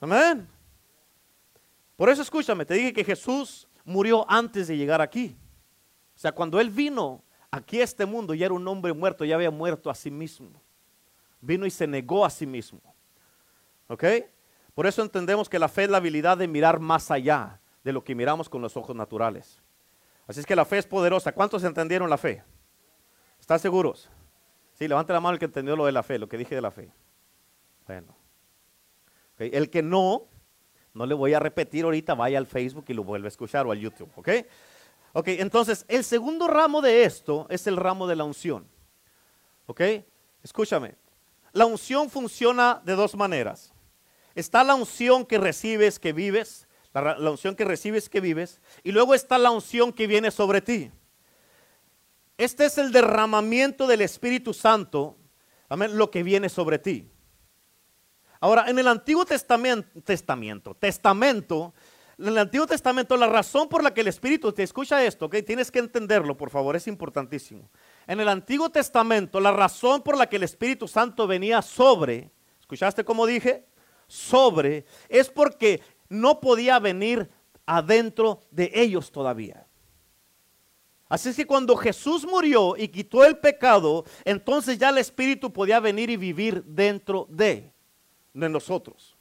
[0.00, 0.57] Amén.
[1.98, 5.36] Por eso escúchame, te dije que Jesús murió antes de llegar aquí.
[6.14, 9.34] O sea, cuando Él vino aquí a este mundo, ya era un hombre muerto, ya
[9.34, 10.62] había muerto a sí mismo.
[11.40, 12.80] Vino y se negó a sí mismo.
[13.88, 14.04] ¿Ok?
[14.74, 18.04] Por eso entendemos que la fe es la habilidad de mirar más allá de lo
[18.04, 19.60] que miramos con los ojos naturales.
[20.28, 21.32] Así es que la fe es poderosa.
[21.32, 22.44] ¿Cuántos entendieron la fe?
[23.40, 24.08] ¿Están seguros?
[24.74, 26.60] Sí, levante la mano el que entendió lo de la fe, lo que dije de
[26.60, 26.92] la fe.
[27.88, 28.14] Bueno.
[29.38, 30.28] El que no,
[30.94, 33.72] no le voy a repetir ahorita, vaya al Facebook y lo vuelve a escuchar o
[33.72, 34.28] al YouTube, ¿ok?
[35.12, 38.66] Ok, entonces el segundo ramo de esto es el ramo de la unción.
[39.66, 39.80] ¿Ok?
[40.42, 40.94] Escúchame.
[41.52, 43.72] La unción funciona de dos maneras.
[44.34, 48.92] Está la unción que recibes, que vives, la, la, unción que recibes, que vives, y
[48.92, 50.90] luego está la unción que viene sobre ti.
[52.36, 55.16] Este es el derramamiento del Espíritu Santo,
[55.68, 57.10] amén, lo que viene sobre ti.
[58.40, 61.74] Ahora, en el Antiguo Testamento, testamento, testamento,
[62.18, 65.36] en el Antiguo Testamento, la razón por la que el Espíritu, te escucha esto, ok,
[65.46, 67.70] tienes que entenderlo, por favor, es importantísimo.
[68.06, 73.04] En el Antiguo Testamento, la razón por la que el Espíritu Santo venía sobre, ¿escuchaste
[73.04, 73.66] cómo dije?
[74.06, 77.30] Sobre, es porque no podía venir
[77.66, 79.66] adentro de ellos todavía.
[81.08, 85.80] Así es que cuando Jesús murió y quitó el pecado, entonces ya el Espíritu podía
[85.80, 87.72] venir y vivir dentro de
[88.38, 89.16] de nosotros.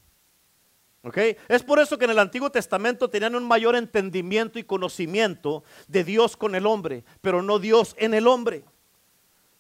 [1.04, 1.18] ¿Ok?
[1.48, 6.04] Es por eso que en el Antiguo Testamento tenían un mayor entendimiento y conocimiento de
[6.04, 8.64] Dios con el hombre, pero no Dios en el hombre.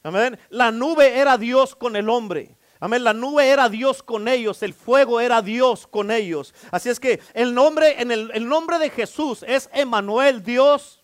[0.03, 0.37] Amén.
[0.49, 2.57] La nube era Dios con el hombre.
[2.79, 3.03] Amén.
[3.03, 6.53] La nube era Dios con ellos, el fuego era Dios con ellos.
[6.71, 11.03] Así es que el nombre, en el, el nombre de Jesús es Emanuel, Dios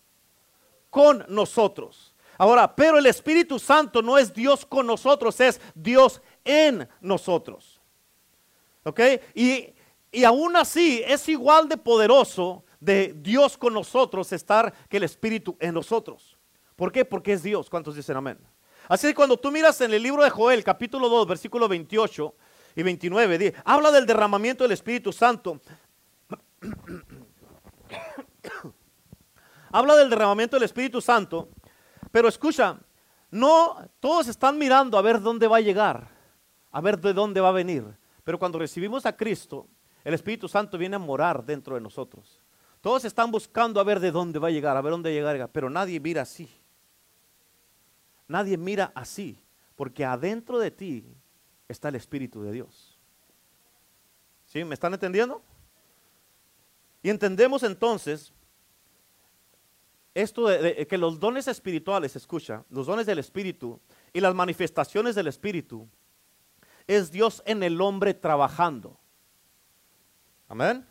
[0.90, 2.14] con nosotros.
[2.38, 7.73] Ahora, pero el Espíritu Santo no es Dios con nosotros, es Dios en nosotros.
[8.84, 9.00] ¿Ok?
[9.34, 9.74] Y,
[10.12, 15.58] y aún así es igual de poderoso de Dios con nosotros estar que el Espíritu
[15.60, 16.38] en nosotros.
[16.76, 17.06] ¿Por qué?
[17.06, 17.70] Porque es Dios.
[17.70, 18.38] ¿Cuántos dicen amén?
[18.88, 22.36] Así que cuando tú miras en el libro de Joel, capítulo 2, versículo 28
[22.76, 25.62] y 29, habla del derramamiento del Espíritu Santo.
[29.72, 31.50] habla del derramamiento del Espíritu Santo,
[32.12, 32.78] pero escucha,
[33.32, 36.10] no todos están mirando a ver dónde va a llegar,
[36.72, 37.86] a ver de dónde va a venir.
[38.24, 39.68] Pero cuando recibimos a Cristo,
[40.04, 42.42] el Espíritu Santo viene a morar dentro de nosotros.
[42.82, 45.70] Todos están buscando a ver de dónde va a llegar, a ver dónde llegar, pero
[45.70, 46.50] nadie mira así.
[48.28, 49.40] Nadie mira así,
[49.76, 51.06] porque adentro de ti
[51.68, 52.98] está el Espíritu de Dios.
[54.46, 54.64] ¿Sí?
[54.64, 55.42] ¿Me están entendiendo?
[57.02, 58.34] Y entendemos entonces
[60.14, 63.80] esto de, que los dones espirituales, escucha, los dones del Espíritu
[64.14, 65.88] y las manifestaciones del Espíritu
[66.88, 69.00] es Dios en el hombre trabajando.
[70.48, 70.86] Amén.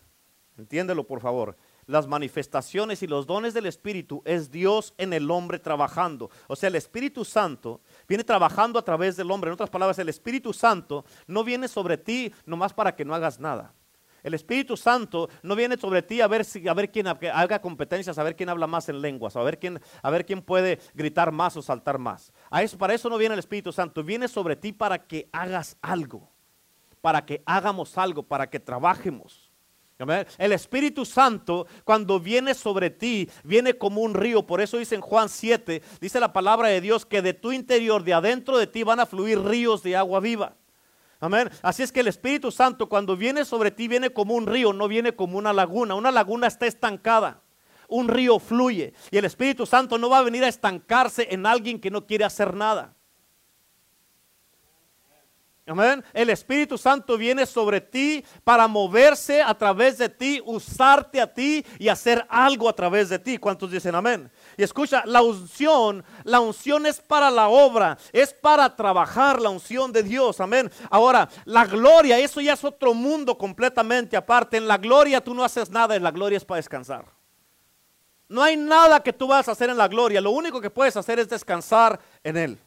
[0.59, 1.57] Entiéndelo, por favor.
[1.87, 6.31] las manifestaciones y los dones del Espíritu es Dios en el hombre trabajando.
[6.47, 9.49] O sea, el Espíritu Santo viene trabajando a través del hombre.
[9.49, 13.41] En otras palabras, el Espíritu Santo no viene sobre ti nomás para que no hagas
[13.41, 13.75] nada.
[14.23, 18.19] El Espíritu Santo no viene sobre ti a ver, si, a ver quién haga competencias,
[18.19, 21.33] a ver quién habla más en lenguas, a ver quién, a ver quién puede gritar
[21.33, 22.33] más o saltar más.
[22.51, 25.77] A eso, para eso no viene el Espíritu Santo, viene sobre ti para que hagas
[25.83, 26.31] algo,
[27.01, 29.53] para que hagamos algo, para que trabajemos.
[30.39, 34.47] El Espíritu Santo cuando viene sobre ti, viene como un río.
[34.47, 38.03] Por eso dice en Juan 7, dice la palabra de Dios que de tu interior,
[38.03, 40.57] de adentro de ti van a fluir ríos de agua viva.
[41.23, 41.49] Amén.
[41.63, 44.89] Así es que el Espíritu Santo cuando viene sobre ti viene como un río, no
[44.89, 45.95] viene como una laguna.
[45.95, 47.41] Una laguna está estancada.
[47.87, 48.93] Un río fluye.
[49.13, 52.25] Y el Espíritu Santo no va a venir a estancarse en alguien que no quiere
[52.25, 52.97] hacer nada.
[55.65, 56.05] Amén.
[56.13, 61.65] El Espíritu Santo viene sobre ti para moverse a través de ti, usarte a ti
[61.79, 63.39] y hacer algo a través de ti.
[63.39, 64.29] ¿Cuántos dicen amén?
[64.57, 69.93] Y escucha, la unción, la unción es para la obra, es para trabajar la unción
[69.93, 70.41] de Dios.
[70.41, 70.71] Amén.
[70.91, 74.57] Ahora, la gloria, eso ya es otro mundo completamente aparte.
[74.57, 77.05] En la gloria tú no haces nada, en la gloria es para descansar.
[78.29, 80.21] No hay nada que tú vas a hacer en la gloria.
[80.21, 82.59] Lo único que puedes hacer es descansar en Él.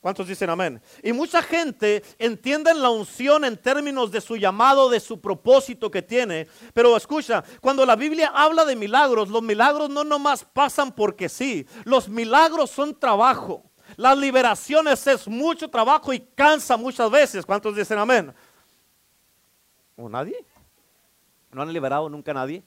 [0.00, 0.80] ¿Cuántos dicen amén?
[1.02, 6.02] Y mucha gente entiende la unción en términos de su llamado, de su propósito que
[6.02, 6.46] tiene.
[6.72, 11.66] Pero escucha, cuando la Biblia habla de milagros, los milagros no nomás pasan porque sí.
[11.84, 13.64] Los milagros son trabajo.
[13.96, 17.44] Las liberaciones es mucho trabajo y cansa muchas veces.
[17.44, 18.32] ¿Cuántos dicen amén?
[19.96, 20.46] ¿O nadie?
[21.50, 22.62] ¿No han liberado nunca a nadie?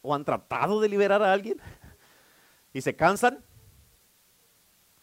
[0.00, 1.60] ¿O han tratado de liberar a alguien?
[2.72, 3.42] ¿Y se cansan?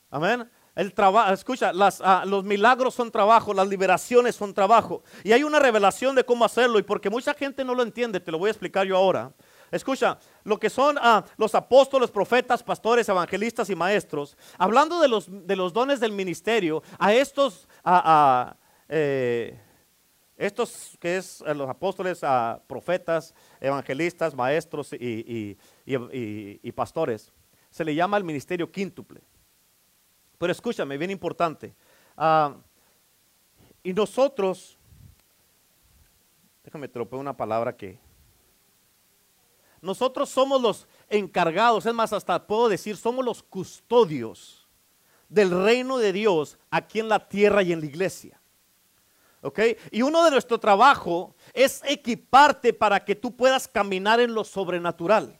[0.09, 0.49] Amén.
[0.73, 5.03] El trabajo, escucha, ah, los milagros son trabajo, las liberaciones son trabajo.
[5.23, 8.31] Y hay una revelación de cómo hacerlo y porque mucha gente no lo entiende, te
[8.31, 9.33] lo voy a explicar yo ahora.
[9.69, 15.73] Escucha, lo que son ah, los apóstoles, profetas, pastores, evangelistas y maestros, hablando de los,
[15.73, 18.55] dones del ministerio, a estos, a,
[18.87, 19.59] eh,
[20.37, 22.21] estos que es los apóstoles,
[22.67, 27.33] profetas, evangelistas, maestros y, y pastores,
[27.69, 29.21] se le llama el ministerio quíntuple.
[30.41, 31.75] Pero escúchame, bien importante.
[32.17, 32.55] Ah,
[33.83, 34.75] y nosotros,
[36.63, 37.99] déjame lo una palabra que.
[39.81, 44.67] Nosotros somos los encargados, es más, hasta puedo decir, somos los custodios
[45.29, 48.41] del reino de Dios aquí en la tierra y en la iglesia.
[49.41, 49.59] ¿Ok?
[49.91, 55.39] Y uno de nuestro trabajo es equiparte para que tú puedas caminar en lo sobrenatural.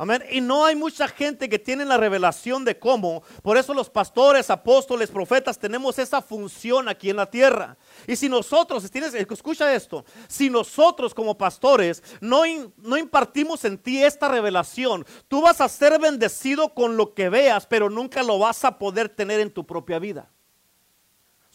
[0.00, 0.24] Amén.
[0.30, 3.22] Y no hay mucha gente que tiene la revelación de cómo.
[3.42, 7.76] Por eso los pastores, apóstoles, profetas tenemos esa función aquí en la tierra.
[8.06, 12.44] Y si nosotros, tienes, escucha esto, si nosotros como pastores no,
[12.78, 17.66] no impartimos en ti esta revelación, tú vas a ser bendecido con lo que veas,
[17.66, 20.30] pero nunca lo vas a poder tener en tu propia vida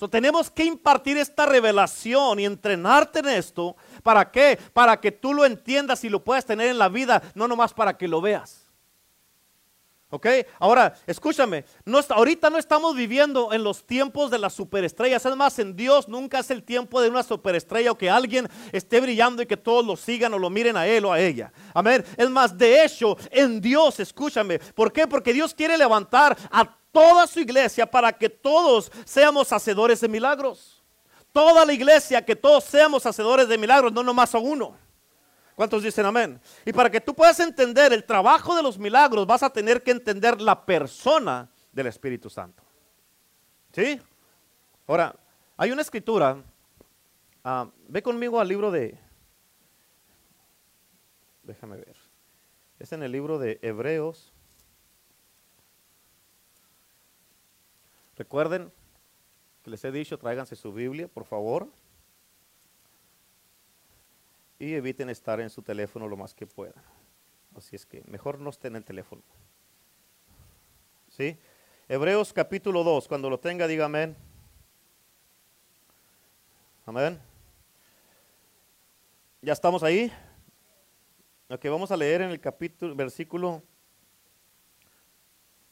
[0.09, 3.75] tenemos que impartir esta revelación y entrenarte en esto.
[4.03, 4.59] ¿Para qué?
[4.73, 7.97] Para que tú lo entiendas y lo puedas tener en la vida, no nomás para
[7.97, 8.64] que lo veas.
[10.15, 10.27] ¿Ok?
[10.59, 15.25] Ahora, escúchame, no, ahorita no estamos viviendo en los tiempos de las superestrellas.
[15.25, 19.01] Es más, en Dios nunca es el tiempo de una superestrella o que alguien esté
[19.01, 21.51] brillando y que todos lo sigan o lo miren a él o a ella.
[21.73, 22.05] Amén.
[22.15, 24.59] Es más, de hecho, en Dios, escúchame.
[24.59, 25.05] ¿Por qué?
[25.05, 30.81] Porque Dios quiere levantar a toda su iglesia para que todos seamos hacedores de milagros.
[31.33, 34.77] Toda la iglesia, que todos seamos hacedores de milagros, no nomás a uno.
[35.55, 36.39] ¿Cuántos dicen amén?
[36.65, 39.91] Y para que tú puedas entender el trabajo de los milagros, vas a tener que
[39.91, 42.61] entender la persona del Espíritu Santo.
[43.71, 43.99] ¿Sí?
[44.87, 45.15] Ahora,
[45.57, 46.43] hay una escritura.
[47.43, 48.97] Ah, ve conmigo al libro de...
[51.43, 51.95] Déjame ver.
[52.79, 54.33] Es en el libro de Hebreos
[58.17, 58.71] Recuerden
[59.63, 61.67] que les he dicho, tráiganse su Biblia, por favor.
[64.57, 66.81] Y eviten estar en su teléfono lo más que puedan.
[67.55, 69.21] Así es que mejor no estén en el teléfono.
[71.09, 71.37] ¿Sí?
[71.87, 74.15] Hebreos capítulo 2, cuando lo tenga, diga amén.
[76.85, 77.19] Amén.
[79.41, 80.11] ¿Ya estamos ahí?
[81.49, 83.61] Ok, vamos a leer en el capítulo, versículo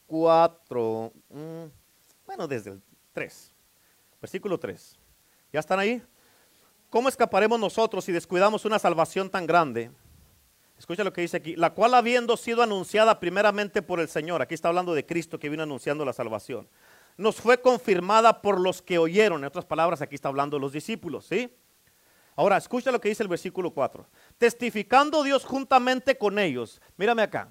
[0.06, 1.12] 4.
[2.26, 3.52] Bueno, desde el 3,
[4.20, 4.98] versículo 3.
[5.52, 6.02] ¿Ya están ahí?
[6.94, 9.90] ¿Cómo escaparemos nosotros si descuidamos una salvación tan grande?
[10.78, 14.54] Escucha lo que dice aquí, la cual habiendo sido anunciada primeramente por el Señor, aquí
[14.54, 16.68] está hablando de Cristo que vino anunciando la salvación,
[17.16, 20.72] nos fue confirmada por los que oyeron, en otras palabras, aquí está hablando de los
[20.72, 21.52] discípulos, ¿sí?
[22.36, 24.06] Ahora, escucha lo que dice el versículo 4.
[24.38, 26.80] Testificando Dios juntamente con ellos.
[26.96, 27.48] Mírame acá.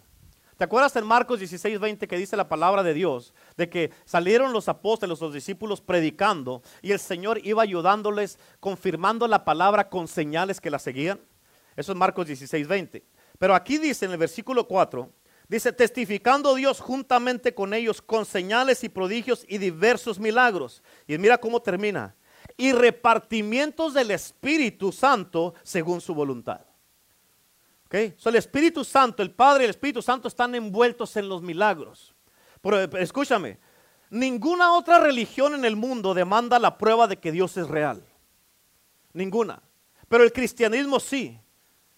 [0.58, 3.34] ¿Te acuerdas en Marcos 16, 20 que dice la palabra de Dios?
[3.58, 9.46] De que salieron los apóstoles, los discípulos predicando y el Señor iba ayudándoles, confirmando la
[9.46, 11.20] palabra con señales que la seguían.
[11.76, 13.04] Eso es Marcos 16, 20.
[13.40, 15.10] Pero aquí dice en el versículo 4,
[15.48, 20.84] dice, testificando Dios juntamente con ellos con señales y prodigios y diversos milagros.
[21.08, 22.16] Y mira cómo termina.
[22.58, 26.62] Y repartimientos del Espíritu Santo según su voluntad.
[27.94, 32.16] El Espíritu Santo, el Padre y el Espíritu Santo están envueltos en los milagros.
[32.60, 33.60] Pero eh, escúchame,
[34.10, 38.04] ninguna otra religión en el mundo demanda la prueba de que Dios es real.
[39.14, 39.62] Ninguna.
[40.08, 41.40] Pero el cristianismo sí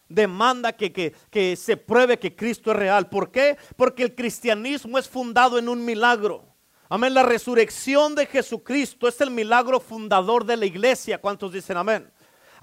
[0.09, 3.07] demanda que, que, que se pruebe que Cristo es real.
[3.07, 3.57] ¿Por qué?
[3.77, 6.43] Porque el cristianismo es fundado en un milagro.
[6.89, 7.13] Amén.
[7.13, 11.21] La resurrección de Jesucristo es el milagro fundador de la iglesia.
[11.21, 12.11] ¿Cuántos dicen amén?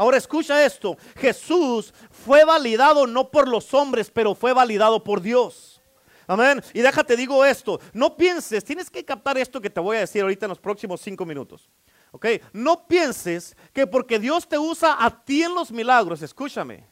[0.03, 5.81] Ahora escucha esto, Jesús fue validado no por los hombres, pero fue validado por Dios.
[6.27, 6.61] Amén.
[6.75, 10.23] Y déjate digo esto, no pienses, tienes que captar esto que te voy a decir
[10.23, 11.71] ahorita en los próximos cinco minutos.
[12.11, 12.27] ¿Ok?
[12.53, 16.85] No pienses que porque Dios te usa a ti en los milagros, escúchame,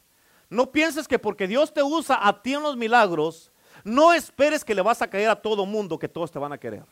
[0.48, 3.50] no pienses que porque Dios te usa a ti en los milagros,
[3.82, 6.58] no esperes que le vas a caer a todo mundo, que todos te van a
[6.58, 6.84] querer.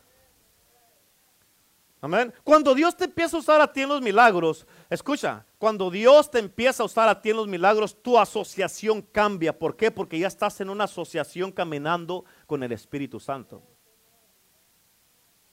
[2.01, 2.33] Amén.
[2.45, 6.39] Cuando Dios te empieza a usar a ti en los milagros, escucha, cuando Dios te
[6.39, 9.59] empieza a usar a ti en los milagros, tu asociación cambia.
[9.59, 9.91] ¿Por qué?
[9.91, 13.63] Porque ya estás en una asociación caminando con el Espíritu Santo.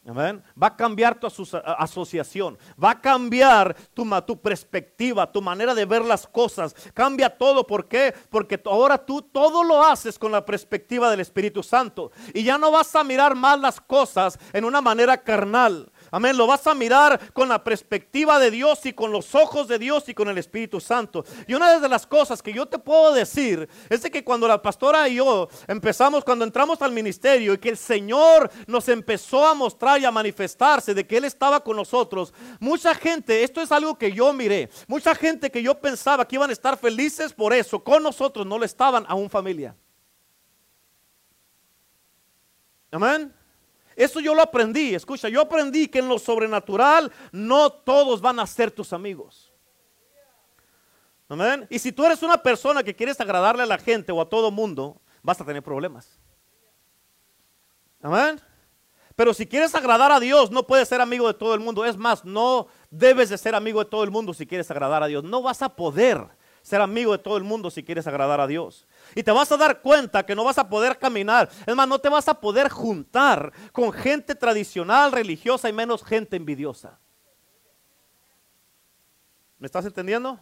[0.07, 0.43] Amén.
[0.61, 6.27] Va a cambiar tu asociación, va a cambiar tu, perspectiva, tu manera de ver las
[6.27, 6.75] cosas.
[6.93, 7.65] Cambia todo.
[7.65, 8.13] ¿Por qué?
[8.29, 12.11] Porque ahora tú todo lo haces con la perspectiva del Espíritu Santo.
[12.35, 15.91] Y ya no vas a mirar más las cosas en una manera carnal.
[16.11, 16.37] Amén.
[16.37, 20.07] Lo vas a mirar con la perspectiva de Dios y con los ojos de Dios
[20.09, 21.25] y con el Espíritu Santo.
[21.47, 24.61] Y una de las cosas que yo te puedo decir es de que cuando la
[24.61, 29.53] pastora y yo empezamos, cuando entramos al ministerio y que el Señor nos empezó a
[29.53, 33.97] mostrar y a manifestarse de que Él estaba con nosotros, mucha gente, esto es algo
[33.97, 37.83] que yo miré, mucha gente que yo pensaba que iban a estar felices por eso,
[37.83, 39.75] con nosotros no lo estaban aún familia.
[42.91, 43.33] Amén.
[43.95, 48.47] Eso yo lo aprendí, escucha, yo aprendí que en lo sobrenatural no todos van a
[48.47, 49.53] ser tus amigos.
[51.27, 51.65] Amén.
[51.69, 54.51] Y si tú eres una persona que quieres agradarle a la gente o a todo
[54.51, 56.19] mundo, vas a tener problemas.
[58.01, 58.39] Amén.
[59.15, 61.85] Pero si quieres agradar a Dios, no puedes ser amigo de todo el mundo.
[61.85, 65.07] Es más, no debes de ser amigo de todo el mundo si quieres agradar a
[65.07, 65.23] Dios.
[65.23, 66.27] No vas a poder
[66.61, 68.85] ser amigo de todo el mundo si quieres agradar a Dios.
[69.13, 71.49] Y te vas a dar cuenta que no vas a poder caminar.
[71.65, 76.99] Es no te vas a poder juntar con gente tradicional, religiosa y menos gente envidiosa.
[79.59, 80.39] ¿Me estás entendiendo?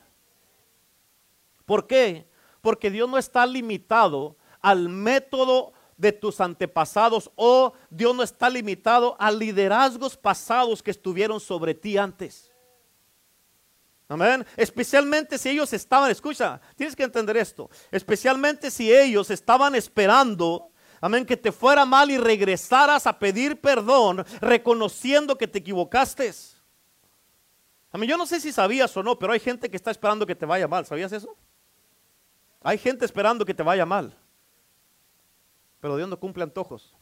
[1.66, 2.28] ¿Por qué?
[2.62, 9.16] Porque Dios no está limitado al método de tus antepasados o Dios no está limitado
[9.20, 12.53] a liderazgos pasados que estuvieron sobre ti antes.
[14.08, 14.46] Amén.
[14.58, 17.70] Especialmente si ellos estaban, escucha, tienes que entender esto.
[17.92, 20.70] Especialmente si ellos estaban esperando,
[21.02, 26.34] amén, que te fuera mal y regresaras a pedir perdón, reconociendo que te equivocaste.
[27.92, 30.36] Amén, yo no sé si sabías o no, pero hay gente que está esperando que
[30.36, 30.86] te vaya mal.
[30.86, 31.36] ¿Sabías eso?
[32.62, 34.18] Hay gente esperando que te vaya mal.
[35.80, 36.94] Pero Dios no cumple antojos.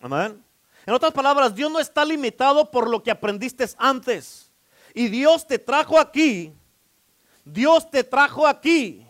[0.00, 0.44] Amén.
[0.86, 4.43] En otras palabras, Dios no está limitado por lo que aprendiste antes.
[4.94, 6.54] Y Dios te trajo aquí.
[7.44, 9.06] Dios te trajo aquí.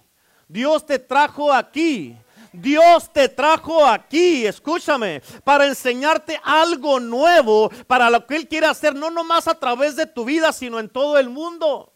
[0.49, 2.17] Dios te trajo aquí.
[2.57, 8.95] Dios te trajo aquí, escúchame, para enseñarte algo nuevo, para lo que Él quiere hacer,
[8.95, 11.93] no nomás a través de tu vida, sino en todo el mundo.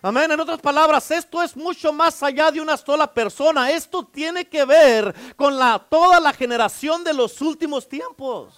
[0.00, 0.30] Amén.
[0.30, 3.70] En otras palabras, esto es mucho más allá de una sola persona.
[3.70, 5.56] Esto tiene que ver con
[5.88, 8.54] toda la generación de los últimos tiempos.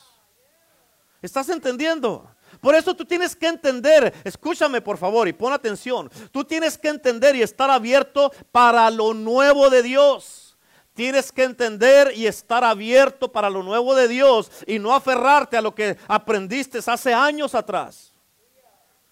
[1.20, 2.33] ¿Estás entendiendo?
[2.64, 6.88] Por eso tú tienes que entender, escúchame por favor y pon atención, tú tienes que
[6.88, 10.56] entender y estar abierto para lo nuevo de Dios.
[10.94, 15.60] Tienes que entender y estar abierto para lo nuevo de Dios y no aferrarte a
[15.60, 18.14] lo que aprendiste hace años atrás.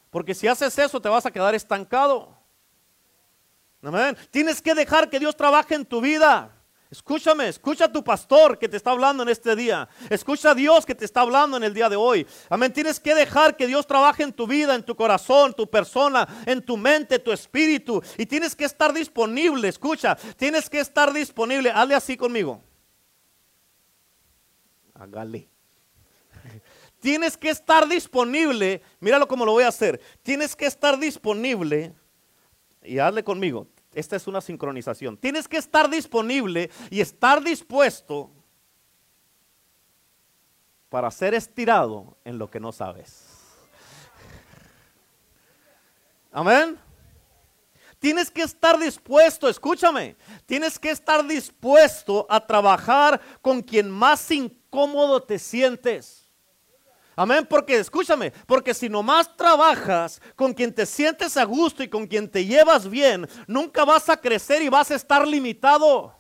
[0.09, 2.35] Porque si haces eso te vas a quedar estancado.
[3.83, 4.17] Amén.
[4.31, 6.57] Tienes que dejar que Dios trabaje en tu vida.
[6.93, 9.89] Escúchame, escucha a tu pastor que te está hablando en este día.
[10.11, 12.27] Escucha a Dios que te está hablando en el día de hoy.
[12.51, 12.71] Amén.
[12.71, 16.61] Tienes que dejar que Dios trabaje en tu vida, en tu corazón, tu persona, en
[16.61, 18.03] tu mente, tu espíritu.
[18.19, 19.69] Y tienes que estar disponible.
[19.69, 21.71] Escucha, tienes que estar disponible.
[21.71, 22.63] Hazle así conmigo.
[24.93, 25.49] Hágale.
[27.01, 28.83] Tienes que estar disponible.
[29.01, 29.99] Míralo cómo lo voy a hacer.
[30.23, 31.95] Tienes que estar disponible
[32.83, 33.67] y hazle conmigo.
[33.95, 35.17] Esta es una sincronización.
[35.17, 38.31] Tienes que estar disponible y estar dispuesto
[40.89, 43.25] para ser estirado en lo que no sabes.
[46.31, 46.79] Amén.
[47.99, 55.23] Tienes que estar dispuesto, escúchame, tienes que estar dispuesto a trabajar con quien más incómodo
[55.23, 56.22] te sientes.
[57.15, 62.07] Amén, porque escúchame, porque si nomás trabajas con quien te sientes a gusto y con
[62.07, 66.15] quien te llevas bien, nunca vas a crecer y vas a estar limitado.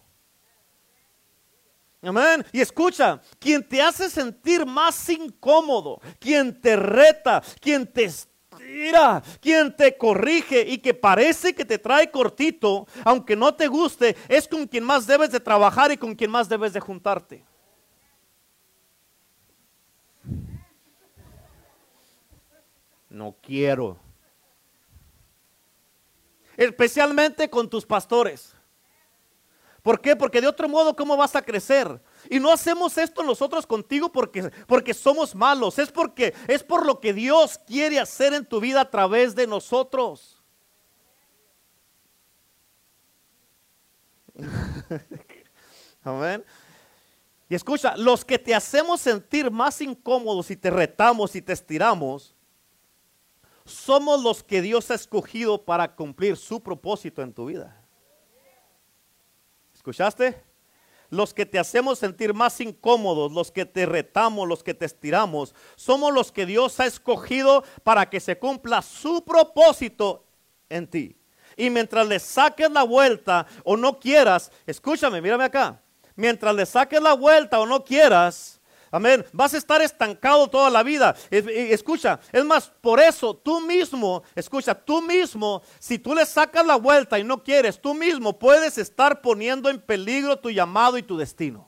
[2.03, 2.45] Amén.
[2.53, 9.75] Y escucha, quien te hace sentir más incómodo, quien te reta, quien te estira, quien
[9.75, 14.67] te corrige y que parece que te trae cortito, aunque no te guste, es con
[14.67, 17.45] quien más debes de trabajar y con quien más debes de juntarte.
[23.13, 24.01] No quiero.
[26.57, 28.55] Especialmente con tus pastores.
[29.83, 30.17] ¿Por qué?
[30.17, 32.01] Porque de otro modo, ¿cómo vas a crecer?
[32.31, 35.79] Y no hacemos esto nosotros contigo porque, porque somos malos.
[35.79, 39.47] Es porque es por lo que Dios quiere hacer en tu vida a través de
[39.47, 40.41] nosotros.
[46.05, 46.45] Amén.
[47.49, 52.35] Y escucha, los que te hacemos sentir más incómodos y te retamos y te estiramos,
[53.65, 57.83] somos los que Dios ha escogido para cumplir su propósito en tu vida.
[59.75, 60.43] ¿Escuchaste?
[61.11, 65.55] Los que te hacemos sentir más incómodos, los que te retamos, los que te estiramos,
[65.77, 70.25] somos los que Dios ha escogido para que se cumpla su propósito
[70.71, 71.17] en ti.
[71.57, 75.83] Y mientras le saques la vuelta o no quieras, escúchame, mírame acá.
[76.15, 78.62] Mientras le saques la vuelta o no quieras,
[78.95, 79.25] Amén.
[79.33, 81.17] Vas a estar estancado toda la vida.
[81.31, 86.77] Escucha, es más, por eso tú mismo, escucha, tú mismo, si tú le sacas la
[86.77, 91.17] vuelta y no quieres, tú mismo puedes estar poniendo en peligro tu llamado y tu
[91.17, 91.67] destino.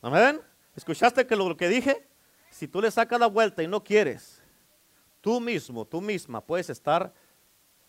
[0.00, 0.40] Amén.
[0.76, 2.08] ¿Escuchaste que lo que dije?
[2.48, 4.40] Si tú le sacas la vuelta y no quieres,
[5.20, 7.12] tú mismo, tú misma puedes estar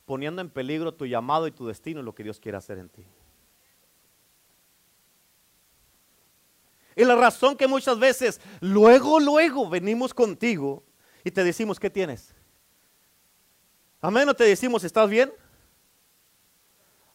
[0.03, 2.89] poniendo en peligro tu llamado y tu destino y lo que Dios quiere hacer en
[2.89, 3.05] ti.
[6.99, 10.83] Y la razón que muchas veces, luego, luego venimos contigo
[11.23, 12.35] y te decimos, ¿qué tienes?
[14.01, 15.31] Amén, o te decimos, ¿estás bien?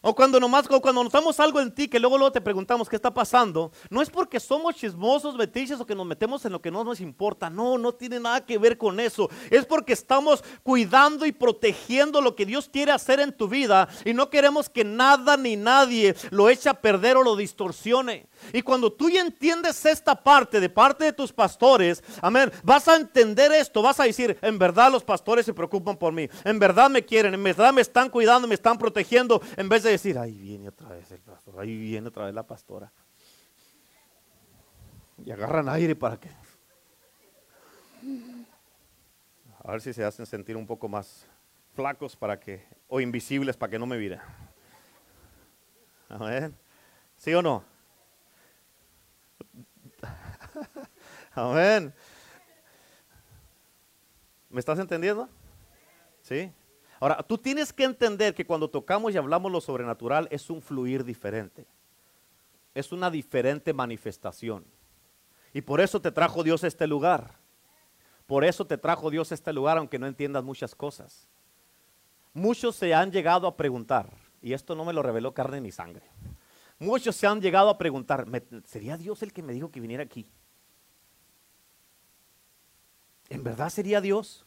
[0.07, 3.11] O cuando nomás, cuando notamos algo en ti que luego, luego te preguntamos qué está
[3.11, 6.83] pasando, no es porque somos chismosos, metiches o que nos metemos en lo que no
[6.83, 7.49] nos importa.
[7.49, 9.31] No, no tiene nada que ver con eso.
[9.49, 14.13] Es porque estamos cuidando y protegiendo lo que Dios quiere hacer en tu vida y
[14.13, 18.27] no queremos que nada ni nadie lo eche a perder o lo distorsione.
[18.53, 22.95] Y cuando tú ya entiendes esta parte de parte de tus pastores, amén, vas a
[22.95, 26.89] entender esto, vas a decir, en verdad los pastores se preocupan por mí, en verdad
[26.89, 30.37] me quieren, en verdad me están cuidando, me están protegiendo, en vez de decir, ahí
[30.37, 32.91] viene otra vez el pastor, ahí viene otra vez la pastora.
[35.23, 36.29] Y agarran aire para que...
[39.63, 41.25] A ver si se hacen sentir un poco más
[41.73, 44.23] flacos para que, o invisibles para que no me viera.
[46.09, 46.55] Amén.
[47.17, 47.63] ¿Sí o no?
[51.35, 51.93] Amén.
[54.49, 55.27] ¿Me estás entendiendo?
[56.21, 56.51] ¿Sí?
[56.99, 61.03] Ahora, tú tienes que entender que cuando tocamos y hablamos lo sobrenatural es un fluir
[61.03, 61.67] diferente.
[62.73, 64.65] Es una diferente manifestación.
[65.53, 67.31] Y por eso te trajo Dios a este lugar.
[68.27, 71.27] Por eso te trajo Dios a este lugar, aunque no entiendas muchas cosas.
[72.33, 74.09] Muchos se han llegado a preguntar,
[74.41, 76.05] y esto no me lo reveló carne ni sangre.
[76.79, 78.25] Muchos se han llegado a preguntar,
[78.65, 80.27] ¿sería Dios el que me dijo que viniera aquí?
[83.29, 84.45] ¿En verdad sería Dios?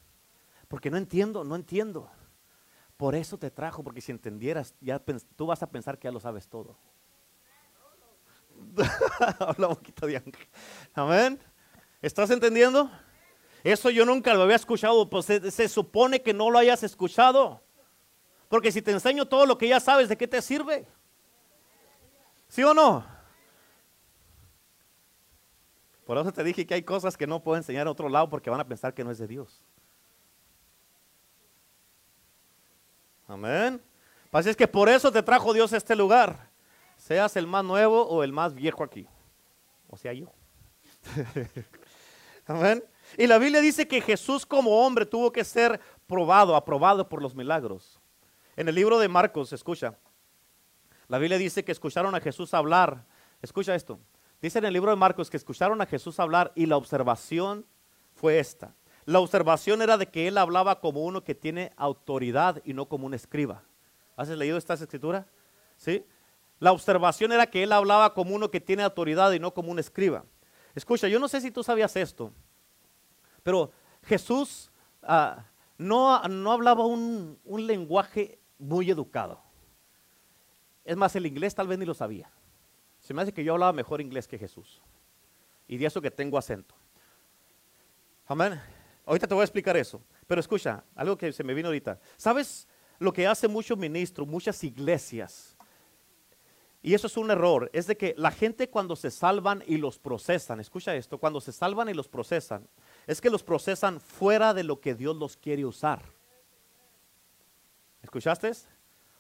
[0.69, 2.11] Porque no entiendo, no entiendo.
[2.97, 5.03] Por eso te trajo, porque si entendieras, ya
[5.37, 6.77] tú vas a pensar que ya lo sabes todo.
[9.39, 10.49] Habla un poquito de ángel.
[10.95, 11.41] Amén.
[12.03, 12.91] ¿Estás entendiendo?
[13.65, 17.63] Eso yo nunca lo había escuchado, pues se, se, supone que no lo hayas escuchado.
[18.49, 20.87] Porque si te enseño todo lo que ya sabes, ¿de qué te sirve?
[22.49, 23.05] ¿Sí o no?
[26.09, 28.49] Por eso te dije que hay cosas que no puedo enseñar a otro lado porque
[28.49, 29.61] van a pensar que no es de Dios.
[33.27, 33.79] Amén.
[34.33, 36.49] Así es que por eso te trajo Dios a este lugar.
[36.97, 39.07] Seas el más nuevo o el más viejo aquí.
[39.91, 40.33] O sea, yo.
[42.47, 42.83] Amén.
[43.19, 47.35] Y la Biblia dice que Jesús como hombre tuvo que ser probado, aprobado por los
[47.35, 48.01] milagros.
[48.57, 49.95] En el libro de Marcos, escucha,
[51.07, 53.05] la Biblia dice que escucharon a Jesús hablar.
[53.43, 54.01] Escucha esto.
[54.41, 57.67] Dice en el libro de Marcos que escucharon a Jesús hablar y la observación
[58.15, 58.75] fue esta.
[59.05, 63.07] La observación era de que él hablaba como uno que tiene autoridad y no como
[63.07, 63.63] un escriba.
[64.17, 65.27] ¿Has leído esta escritura?
[65.77, 66.05] ¿Sí?
[66.61, 69.79] La observación era que él hablaba como uno que tiene autoridad y no como un
[69.79, 70.25] escriba.
[70.75, 72.33] Escucha, yo no sé si tú sabías esto,
[73.43, 73.73] pero
[74.03, 74.71] Jesús
[75.03, 75.45] ah,
[75.77, 79.41] no, no, hablaba un, un lenguaje muy educado.
[80.85, 82.31] Es más, el inglés tal vez ni lo sabía.
[83.09, 84.83] Se me hace que yo hablaba mejor inglés que Jesús.
[85.67, 86.75] Y de eso que tengo acento.
[88.27, 88.61] Amén.
[89.07, 90.03] Ahorita te voy a explicar eso.
[90.27, 91.99] Pero escucha, algo que se me vino ahorita.
[92.19, 95.57] ¿Sabes lo que hace muchos ministros, muchas iglesias?
[96.83, 97.71] Y eso es un error.
[97.73, 101.53] Es de que la gente cuando se salvan y los procesan, escucha esto, cuando se
[101.53, 102.69] salvan y los procesan,
[103.07, 106.03] es que los procesan fuera de lo que Dios los quiere usar.
[108.03, 108.53] ¿Escuchaste?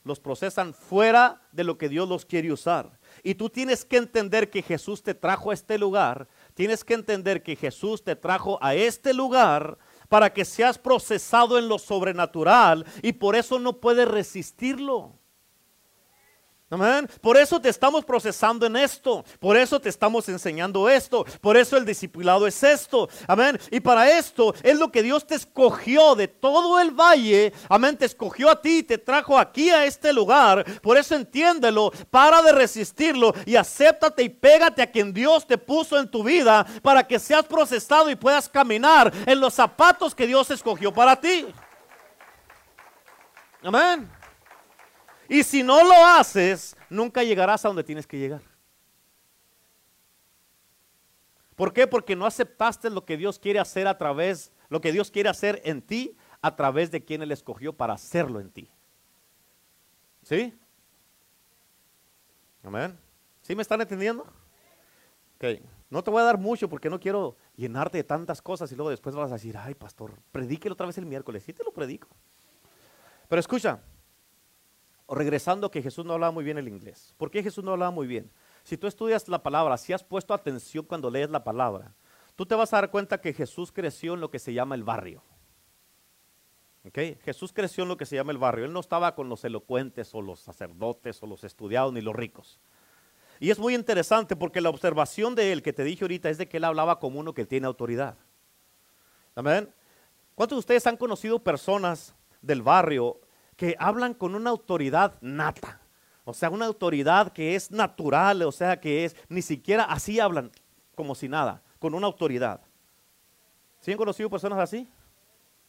[0.08, 2.98] Los procesan fuera de lo que Dios los quiere usar.
[3.22, 6.26] Y tú tienes que entender que Jesús te trajo a este lugar
[6.58, 9.78] tienes que entender que Jesús te trajo a este lugar
[10.08, 15.14] para que seas procesado en lo sobrenatural y por eso no puedes resistirlo.
[16.70, 17.08] Amén.
[17.22, 19.24] Por eso te estamos procesando en esto.
[19.40, 21.24] Por eso te estamos enseñando esto.
[21.40, 23.08] Por eso el discipulado es esto.
[23.26, 23.58] Amén.
[23.70, 27.54] Y para esto es lo que Dios te escogió de todo el valle.
[27.70, 27.96] Amén.
[27.96, 30.62] Te escogió a ti y te trajo aquí a este lugar.
[30.82, 31.90] Por eso entiéndelo.
[32.10, 36.66] Para de resistirlo y acéptate y pégate a quien Dios te puso en tu vida
[36.82, 41.46] para que seas procesado y puedas caminar en los zapatos que Dios escogió para ti.
[43.62, 44.17] Amén.
[45.28, 48.42] Y si no lo haces, nunca llegarás a donde tienes que llegar.
[51.54, 51.86] ¿Por qué?
[51.86, 55.60] Porque no aceptaste lo que Dios quiere hacer a través, lo que Dios quiere hacer
[55.64, 58.70] en ti a través de quien Él escogió para hacerlo en ti.
[60.22, 60.56] ¿Sí?
[62.62, 62.98] Amén.
[63.42, 64.22] ¿Sí me están entendiendo?
[65.36, 65.60] Ok.
[65.90, 68.90] No te voy a dar mucho porque no quiero llenarte de tantas cosas y luego
[68.90, 71.42] después vas a decir, ay pastor, predíquelo otra vez el miércoles.
[71.44, 72.08] Sí te lo predico.
[73.26, 73.80] Pero escucha,
[75.10, 77.14] o regresando que Jesús no hablaba muy bien el inglés.
[77.16, 78.30] ¿Por qué Jesús no hablaba muy bien?
[78.62, 81.94] Si tú estudias la palabra, si has puesto atención cuando lees la palabra,
[82.36, 84.84] tú te vas a dar cuenta que Jesús creció en lo que se llama el
[84.84, 85.22] barrio.
[87.24, 88.66] Jesús creció en lo que se llama el barrio.
[88.66, 92.60] Él no estaba con los elocuentes o los sacerdotes o los estudiados ni los ricos.
[93.40, 96.48] Y es muy interesante porque la observación de él que te dije ahorita es de
[96.48, 98.18] que él hablaba como uno que tiene autoridad.
[99.34, 99.72] Amén.
[100.34, 103.20] ¿Cuántos de ustedes han conocido personas del barrio
[103.58, 105.80] que hablan con una autoridad nata.
[106.24, 110.52] O sea, una autoridad que es natural, o sea, que es, ni siquiera así hablan,
[110.94, 112.60] como si nada, con una autoridad.
[113.80, 114.88] ¿Sí han conocido personas así?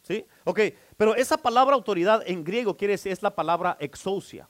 [0.02, 0.24] ¿Sí?
[0.44, 0.60] Ok,
[0.96, 4.48] pero esa palabra autoridad en griego quiere decir, es la palabra exousia.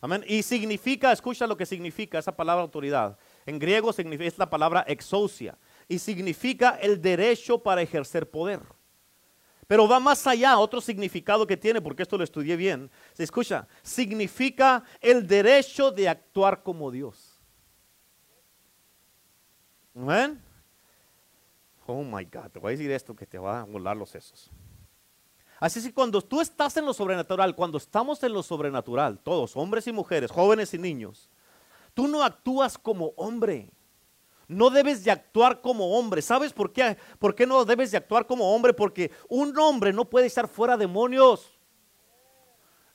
[0.00, 0.24] Amén.
[0.26, 3.18] Y significa, escucha lo que significa esa palabra autoridad.
[3.44, 5.58] En griego es la palabra exousia.
[5.88, 8.60] Y significa el derecho para ejercer poder.
[9.70, 12.90] Pero va más allá, otro significado que tiene, porque esto lo estudié bien.
[13.12, 17.38] Se escucha, significa el derecho de actuar como Dios.
[19.94, 20.42] ¿Amén?
[21.86, 24.50] Oh my God, te voy a decir esto que te va a volar los sesos.
[25.60, 29.86] Así que cuando tú estás en lo sobrenatural, cuando estamos en lo sobrenatural, todos, hombres
[29.86, 31.30] y mujeres, jóvenes y niños,
[31.94, 33.70] tú no actúas como hombre.
[34.50, 36.22] No debes de actuar como hombre.
[36.22, 36.96] ¿Sabes por qué?
[37.20, 38.74] ¿Por qué no debes de actuar como hombre?
[38.74, 41.56] Porque un hombre no puede estar fuera demonios.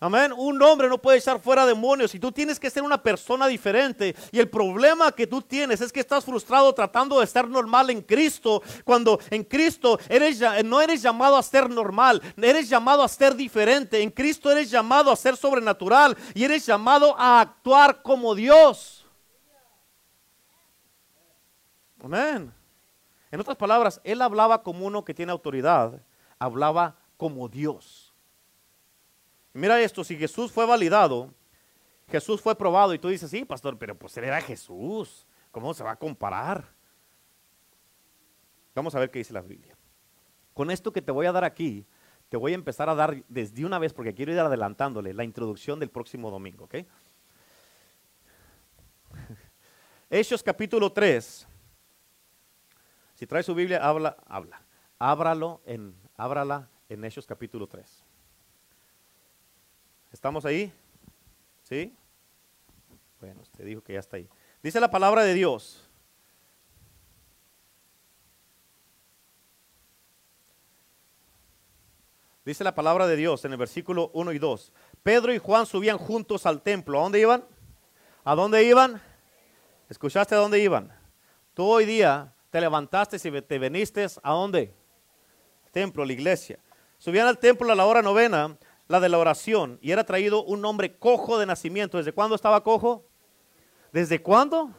[0.01, 0.33] Amén.
[0.35, 4.13] Un hombre no puede estar fuera demonios y tú tienes que ser una persona diferente.
[4.33, 8.01] Y el problema que tú tienes es que estás frustrado tratando de estar normal en
[8.01, 8.61] Cristo.
[8.83, 14.01] Cuando en Cristo eres, no eres llamado a ser normal, eres llamado a ser diferente.
[14.01, 19.04] En Cristo eres llamado a ser sobrenatural y eres llamado a actuar como Dios.
[22.05, 22.53] Amén.
[23.31, 25.99] En otras palabras, él hablaba como uno que tiene autoridad,
[26.37, 28.13] hablaba como Dios.
[29.53, 31.33] mira esto, si Jesús fue validado,
[32.07, 35.83] Jesús fue probado y tú dices, sí, pastor, pero pues él era Jesús, ¿cómo se
[35.83, 36.71] va a comparar?
[38.75, 39.75] Vamos a ver qué dice la Biblia.
[40.53, 41.87] Con esto que te voy a dar aquí,
[42.29, 45.79] te voy a empezar a dar desde una vez, porque quiero ir adelantándole, la introducción
[45.79, 46.75] del próximo domingo, ¿ok?
[50.11, 51.47] Hechos capítulo 3
[53.15, 54.61] si trae su Biblia, habla, habla.
[54.99, 58.03] Ábralo en, ábrala en Hechos capítulo 3.
[60.11, 60.71] ¿Estamos ahí?
[61.63, 61.93] ¿Sí?
[63.19, 64.29] Bueno, usted dijo que ya está ahí.
[64.61, 65.81] Dice la palabra de Dios.
[72.45, 74.71] Dice la palabra de Dios en el versículo 1 y 2.
[75.01, 76.99] Pedro y Juan subían juntos al templo.
[76.99, 77.45] ¿A dónde iban?
[78.23, 79.01] ¿A dónde iban?
[79.89, 80.91] ¿Escuchaste a dónde iban?
[81.55, 84.73] Tú hoy día te levantaste y te viniste, ¿a dónde?
[85.75, 86.57] templo, la iglesia.
[86.97, 90.63] Subían al templo a la hora novena, la de la oración, y era traído un
[90.63, 91.97] hombre cojo de nacimiento.
[91.97, 93.05] ¿Desde cuándo estaba cojo?
[93.91, 94.71] ¿Desde cuándo?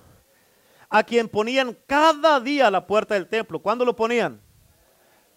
[0.88, 3.60] A quien ponían cada día a la puerta del templo.
[3.60, 4.40] ¿Cuándo lo ponían?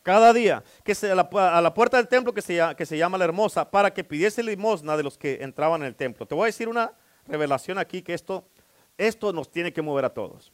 [0.02, 0.64] Cada día.
[0.86, 3.94] Que se, a, la, puerta del templo que se, que se llama la hermosa, para
[3.94, 6.26] que pidiese limosna de los que entraban en el templo.
[6.26, 6.94] Te voy a decir una
[7.28, 8.48] revelación aquí que esto,
[8.98, 10.54] esto nos tiene que mover a todos.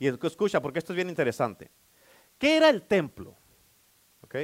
[0.00, 1.70] Y escucha, porque esto es bien interesante.
[2.38, 3.36] ¿Qué era el templo?
[4.22, 4.34] ¿Ok?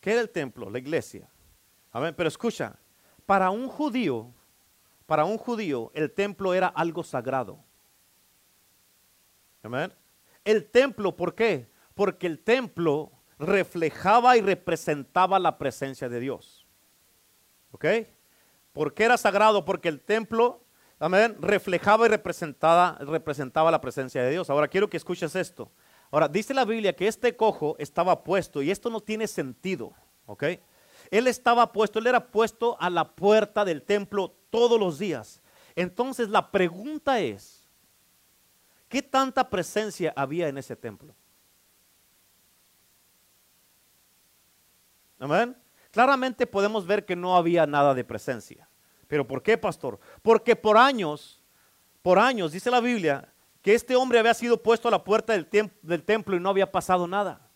[0.00, 0.70] ¿Qué era el templo?
[0.70, 1.28] La iglesia.
[1.92, 2.14] Amén.
[2.16, 2.78] Pero escucha,
[3.26, 4.32] para un judío,
[5.04, 7.62] para un judío, el templo era algo sagrado.
[9.62, 9.92] Amén.
[10.44, 11.70] El templo, ¿por qué?
[11.94, 16.66] Porque el templo reflejaba y representaba la presencia de Dios.
[17.72, 17.84] ¿Ok?
[18.72, 19.66] ¿Por qué era sagrado?
[19.66, 20.64] Porque el templo,
[21.00, 24.48] amén, reflejaba y representaba, representaba la presencia de Dios.
[24.50, 25.70] Ahora quiero que escuches esto.
[26.12, 29.92] Ahora, dice la Biblia que este cojo estaba puesto y esto no tiene sentido,
[30.26, 30.44] ¿ok?
[31.10, 35.40] Él estaba puesto, él era puesto a la puerta del templo todos los días.
[35.74, 37.68] Entonces la pregunta es,
[38.88, 41.14] ¿qué tanta presencia había en ese templo?
[45.18, 45.56] Amén.
[45.90, 48.69] Claramente podemos ver que no había nada de presencia.
[49.10, 49.98] ¿Pero por qué, pastor?
[50.22, 51.42] Porque por años,
[52.00, 53.28] por años, dice la Biblia,
[53.60, 57.08] que este hombre había sido puesto a la puerta del, templo y no había pasado
[57.08, 57.50] nada.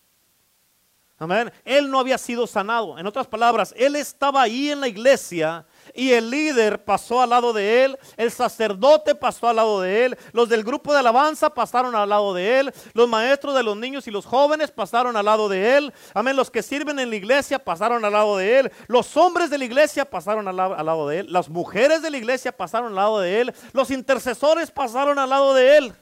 [1.16, 1.52] Amén.
[1.64, 2.98] Él no había sido sanado.
[2.98, 7.52] En otras palabras, él estaba ahí en la iglesia y el líder pasó al lado
[7.52, 11.94] de él, el sacerdote pasó al lado de él, los del grupo de alabanza pasaron
[11.94, 15.48] al lado de él, los maestros de los niños y los jóvenes pasaron al lado
[15.48, 19.16] de él, amén, los que sirven en la iglesia pasaron al lado de él, los
[19.16, 22.56] hombres de la iglesia pasaron al, al lado de él, las mujeres de la iglesia
[22.56, 25.94] pasaron al lado de él, los intercesores pasaron al lado de él.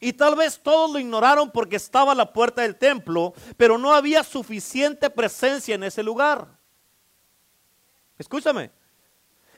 [0.00, 3.94] Y tal vez todos lo ignoraron porque estaba a la puerta del templo, pero no
[3.94, 6.46] había suficiente presencia en ese lugar.
[8.18, 8.70] Escúchame,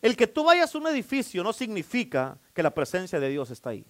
[0.02, 3.70] el que tú vayas a un edificio no significa que la presencia de Dios está
[3.70, 3.84] ahí.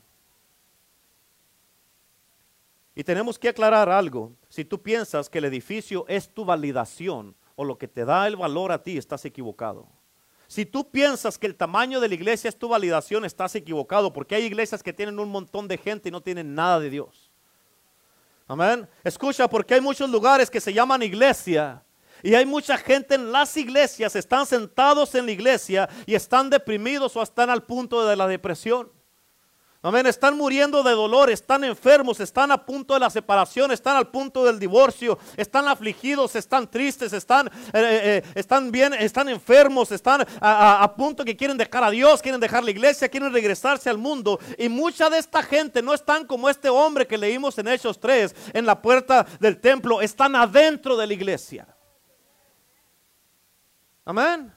[2.95, 4.33] Y tenemos que aclarar algo.
[4.49, 8.37] Si tú piensas que el edificio es tu validación o lo que te da el
[8.37, 9.89] valor a ti, estás equivocado.
[10.47, 14.37] Si tú piensas que el tamaño de la iglesia es tu validación, estás equivocado, porque
[14.37, 17.31] hay iglesias que tienen un montón de gente y no tienen nada de Dios.
[18.47, 18.89] Amén.
[19.03, 21.83] Escucha, porque hay muchos lugares que se llaman iglesia
[22.27, 27.14] y hay mucha gente en las iglesias, están sentados en la iglesia y están deprimidos
[27.14, 28.91] o están al punto de la depresión.
[29.81, 34.09] Amén, están muriendo de dolor, están enfermos, están a punto de la separación, están al
[34.09, 39.93] punto del divorcio, están afligidos, están tristes, están, eh, eh, eh, están bien, están enfermos,
[39.93, 43.89] están a, a, punto que quieren dejar a Dios, quieren dejar la iglesia, quieren regresarse
[43.89, 44.41] al mundo.
[44.59, 48.35] Y mucha de esta gente no están como este hombre que leímos en Hechos 3,
[48.53, 51.76] en la puerta del templo, están adentro de la iglesia.
[54.07, 54.53] Amén.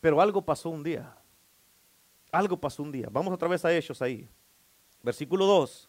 [0.00, 1.16] Pero algo pasó un día.
[2.32, 3.08] Algo pasó un día.
[3.10, 4.28] Vamos otra vez a ellos ahí.
[5.02, 5.88] Versículo 2.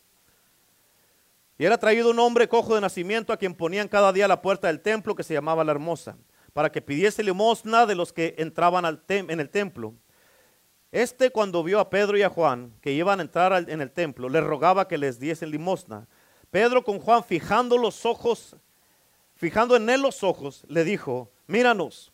[1.57, 4.43] Y era traído un hombre cojo de nacimiento a quien ponían cada día a la
[4.43, 6.17] puerta del templo que se llamaba la hermosa,
[6.53, 9.95] para que pidiese limosna de los que entraban en el templo.
[10.91, 14.29] Este cuando vio a Pedro y a Juan que iban a entrar en el templo,
[14.29, 16.07] le rogaba que les diesen limosna.
[16.51, 18.55] Pedro con Juan fijando los ojos,
[19.35, 22.13] fijando en él los ojos, le dijo, míranos.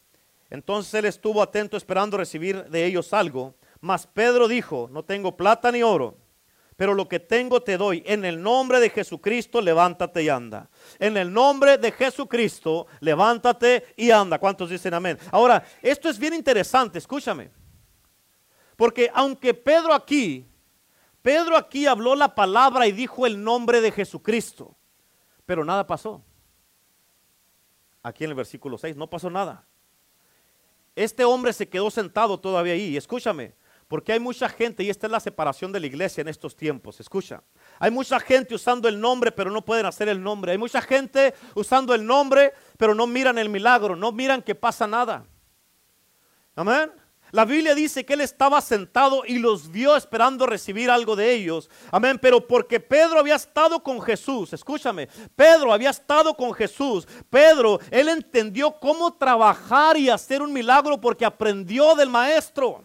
[0.49, 3.55] Entonces él estuvo atento esperando recibir de ellos algo.
[3.81, 6.17] Mas Pedro dijo, no tengo plata ni oro,
[6.75, 8.03] pero lo que tengo te doy.
[8.05, 10.69] En el nombre de Jesucristo, levántate y anda.
[10.99, 14.39] En el nombre de Jesucristo, levántate y anda.
[14.39, 15.17] ¿Cuántos dicen amén?
[15.31, 17.51] Ahora, esto es bien interesante, escúchame.
[18.75, 20.45] Porque aunque Pedro aquí,
[21.21, 24.75] Pedro aquí habló la palabra y dijo el nombre de Jesucristo,
[25.45, 26.23] pero nada pasó.
[28.03, 29.65] Aquí en el versículo 6, no pasó nada.
[30.95, 32.95] Este hombre se quedó sentado todavía ahí.
[32.95, 33.53] Escúchame,
[33.87, 36.99] porque hay mucha gente, y esta es la separación de la iglesia en estos tiempos,
[36.99, 37.43] escucha.
[37.79, 40.53] Hay mucha gente usando el nombre, pero no pueden hacer el nombre.
[40.53, 44.87] Hay mucha gente usando el nombre, pero no miran el milagro, no miran que pasa
[44.87, 45.25] nada.
[46.55, 46.91] Amén.
[47.31, 51.69] La Biblia dice que él estaba sentado y los vio esperando recibir algo de ellos.
[51.91, 52.17] Amén.
[52.21, 57.07] Pero porque Pedro había estado con Jesús, escúchame, Pedro había estado con Jesús.
[57.29, 62.83] Pedro, él entendió cómo trabajar y hacer un milagro porque aprendió del maestro.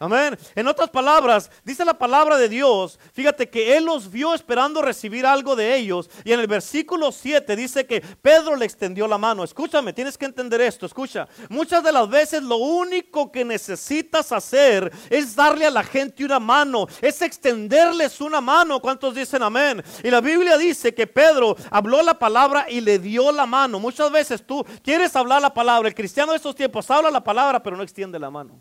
[0.00, 0.38] Amén.
[0.54, 5.26] En otras palabras, dice la palabra de Dios, fíjate que Él los vio esperando recibir
[5.26, 6.08] algo de ellos.
[6.22, 9.42] Y en el versículo 7 dice que Pedro le extendió la mano.
[9.42, 11.26] Escúchame, tienes que entender esto, escucha.
[11.48, 16.38] Muchas de las veces lo único que necesitas hacer es darle a la gente una
[16.38, 18.80] mano, es extenderles una mano.
[18.80, 19.82] ¿Cuántos dicen amén?
[20.04, 23.80] Y la Biblia dice que Pedro habló la palabra y le dio la mano.
[23.80, 25.88] Muchas veces tú quieres hablar la palabra.
[25.88, 28.60] El cristiano de estos tiempos habla la palabra, pero no extiende la mano.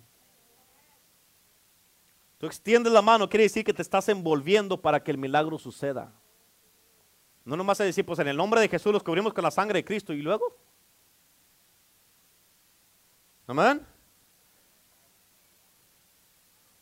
[2.37, 6.13] Tú extiendes la mano, quiere decir que te estás envolviendo para que el milagro suceda.
[7.43, 9.79] No nomás a decir, pues en el nombre de Jesús los cubrimos con la sangre
[9.79, 10.55] de Cristo y luego.
[13.47, 13.85] Amén.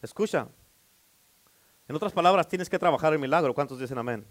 [0.01, 0.47] Escucha.
[1.87, 3.53] En otras palabras, tienes que trabajar el milagro.
[3.53, 4.25] ¿Cuántos dicen amén?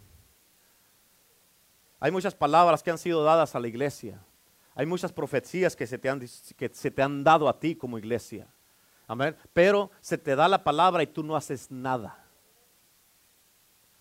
[2.00, 4.20] Hay muchas palabras que han sido dadas a la iglesia.
[4.74, 7.96] Hay muchas profecías que se te han, que se te han dado a ti como
[7.96, 8.53] iglesia.
[9.06, 9.36] Amén.
[9.52, 12.24] Pero se te da la palabra y tú no haces nada.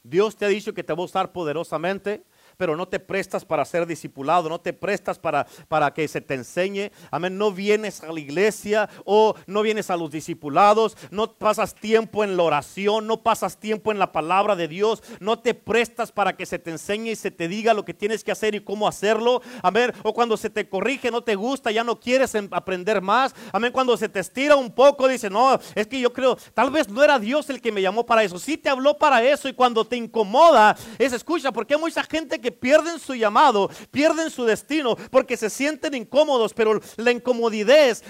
[0.03, 2.23] Dios te ha dicho que te va a usar poderosamente
[2.57, 6.33] pero no te prestas para ser discipulado, no te prestas para, para que se te
[6.33, 6.91] enseñe.
[7.11, 12.23] Amén, no vienes a la iglesia o no vienes a los discipulados, no pasas tiempo
[12.23, 16.35] en la oración, no pasas tiempo en la palabra de Dios, no te prestas para
[16.35, 18.87] que se te enseñe y se te diga lo que tienes que hacer y cómo
[18.87, 19.41] hacerlo.
[19.61, 23.33] Amén, o cuando se te corrige, no te gusta, ya no quieres aprender más.
[23.51, 26.89] Amén, cuando se te estira un poco, dice, no, es que yo creo, tal vez
[26.89, 29.53] no era Dios el que me llamó para eso, sí te habló para eso y
[29.53, 34.45] cuando te incomoda, es escucha, porque hay mucha gente que pierden su llamado, pierden su
[34.45, 37.63] destino, porque se sienten incómodos, pero la incomodidad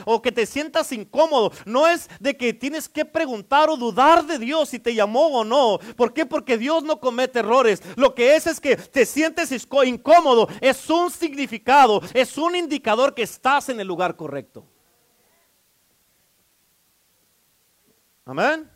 [0.05, 4.39] o que te sientas incómodo no es de que tienes que preguntar o dudar de
[4.39, 5.79] Dios si te llamó o no.
[5.95, 6.25] ¿Por qué?
[6.25, 7.81] Porque Dios no comete errores.
[7.95, 13.23] Lo que es es que te sientes incómodo, es un significado, es un indicador que
[13.23, 14.65] estás en el lugar correcto.
[18.25, 18.69] Amén.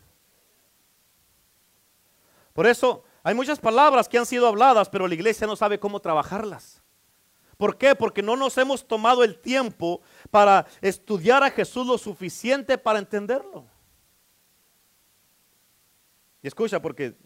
[2.54, 6.00] Por eso hay muchas palabras que han sido habladas, pero la iglesia no sabe cómo
[6.00, 6.82] trabajarlas.
[7.58, 7.94] ¿Por qué?
[7.94, 10.00] Porque no nos hemos tomado el tiempo
[10.32, 13.66] para estudiar a Jesús lo suficiente para entenderlo.
[16.42, 17.18] Y escucha, porque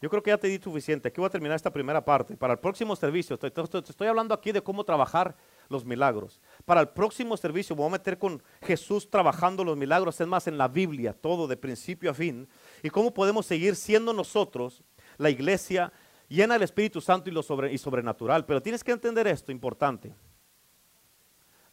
[0.00, 1.08] yo creo que ya te di suficiente.
[1.08, 2.36] Aquí voy a terminar esta primera parte.
[2.36, 5.34] Para el próximo servicio, te estoy, hablando aquí de cómo trabajar
[5.68, 6.40] los milagros.
[6.66, 10.56] Para el próximo servicio voy a meter con Jesús trabajando los milagros, es más, en
[10.56, 12.48] la Biblia, todo de principio a fin.
[12.80, 14.84] Y cómo podemos seguir siendo nosotros
[15.18, 15.92] la iglesia
[16.28, 18.46] llena del Espíritu Santo y, lo sobre, y sobrenatural.
[18.46, 20.14] Pero tienes que entender esto, importante.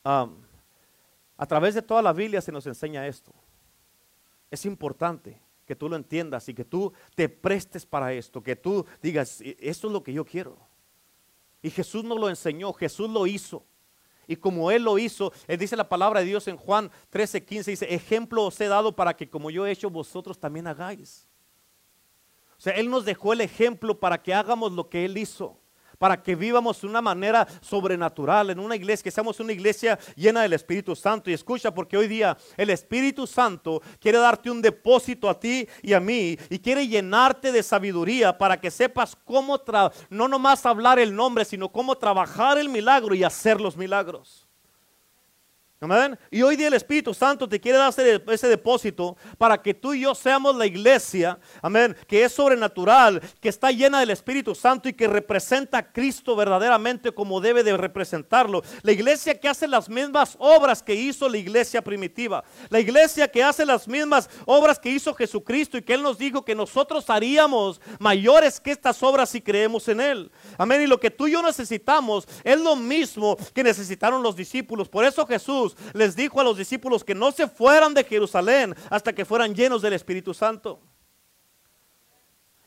[0.03, 3.33] a través de toda la Biblia se nos enseña esto.
[4.51, 8.85] Es importante que tú lo entiendas y que tú te prestes para esto, que tú
[9.01, 10.57] digas, e, esto es lo que yo quiero.
[11.61, 13.65] Y Jesús nos lo enseñó, Jesús lo hizo.
[14.27, 17.71] Y como Él lo hizo, Él dice la palabra de Dios en Juan 13, 15,
[17.71, 21.27] dice, ejemplo os he dado para que como yo he hecho, vosotros también hagáis.
[22.71, 25.59] Él nos dejó el ejemplo para que hagamos lo que Él hizo
[25.97, 30.41] para que vivamos de una manera sobrenatural en una iglesia, que seamos una iglesia llena
[30.41, 31.29] del Espíritu Santo.
[31.29, 35.93] Y escucha, porque hoy día el Espíritu Santo quiere darte un depósito a ti y
[35.93, 39.61] a mí y quiere llenarte de sabiduría para que sepas cómo,
[40.09, 44.44] no nomás hablar el nombre, sino cómo trabajar el milagro y hacer los milagros.
[46.31, 47.93] Y hoy día el Espíritu Santo te quiere dar
[48.27, 53.49] ese, depósito para que tú y yo seamos la iglesia, amén, que es sobrenatural, que
[53.49, 58.63] está llena del Espíritu Santo y que representa a Cristo verdaderamente como debe de representarlo.
[58.81, 62.43] La iglesia que hace las mismas obras que hizo la iglesia primitiva.
[62.69, 66.43] La iglesia que hace las mismas obras que hizo Jesucristo y que Él nos dijo
[66.43, 70.31] que nosotros haríamos mayores que estas obras si creemos en Él.
[70.57, 70.81] Amén.
[70.81, 74.89] Y lo que tú y yo necesitamos es lo mismo que necesitaron los discípulos.
[74.89, 79.13] Por eso Jesús les dijo a los discípulos que no se fueran de Jerusalén hasta
[79.13, 80.81] que fueran llenos del Espíritu Santo.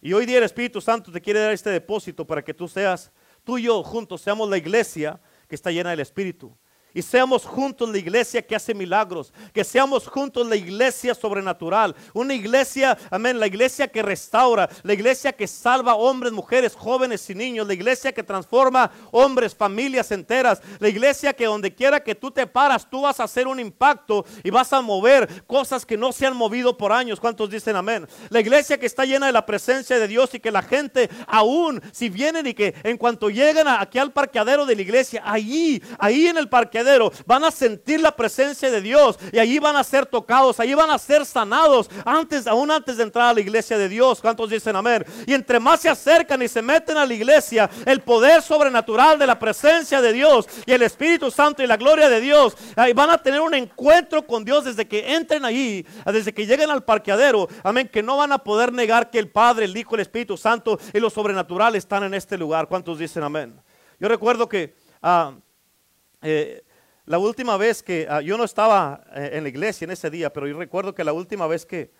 [0.01, 3.11] Y hoy día el Espíritu Santo te quiere dar este depósito para que tú seas,
[3.43, 6.57] tú y yo juntos, seamos la iglesia que está llena del Espíritu.
[6.99, 9.33] Y seamos juntos la iglesia que hace milagros.
[9.55, 11.95] Que seamos juntos la iglesia sobrenatural.
[12.13, 14.69] Una iglesia, amén, la iglesia que restaura.
[14.83, 17.69] La iglesia que salva hombres, mujeres, jóvenes y niños.
[17.69, 20.61] La iglesia que transforma hombres, familias enteras.
[20.81, 24.27] La iglesia que donde quiera que tú te paras, tú vas a hacer un impacto
[24.43, 27.21] y vas a mover cosas que no se han movido por años.
[27.21, 28.09] ¿Cuántos dicen amén?
[28.29, 31.81] La iglesia que está llena de la presencia de Dios y que la gente aún,
[31.93, 36.27] si vienen y que en cuanto llegan aquí al parqueadero de la iglesia, ahí, ahí
[36.27, 36.88] en el parqueadero,
[37.27, 40.91] van a sentir la presencia de Dios y allí van a ser tocados, allí van
[40.91, 44.21] a ser sanados antes, aún antes de entrar a la iglesia de Dios.
[44.21, 45.05] ¿Cuántos dicen amén?
[45.27, 49.27] Y entre más se acercan y se meten a la iglesia, el poder sobrenatural de
[49.27, 53.11] la presencia de Dios y el Espíritu Santo y la gloria de Dios, ahí van
[53.11, 57.49] a tener un encuentro con Dios desde que entren allí, desde que lleguen al parqueadero.
[57.63, 60.79] Amén, que no van a poder negar que el Padre, el Hijo, el Espíritu Santo
[60.93, 62.69] y lo sobrenatural están en este lugar.
[62.69, 63.61] ¿Cuántos dicen amén?
[64.01, 65.33] Yo recuerdo que ah,
[66.23, 66.63] eh,
[67.09, 70.31] la última vez que ah, yo no estaba eh, en la iglesia en ese día,
[70.31, 71.91] pero yo recuerdo que la última vez que,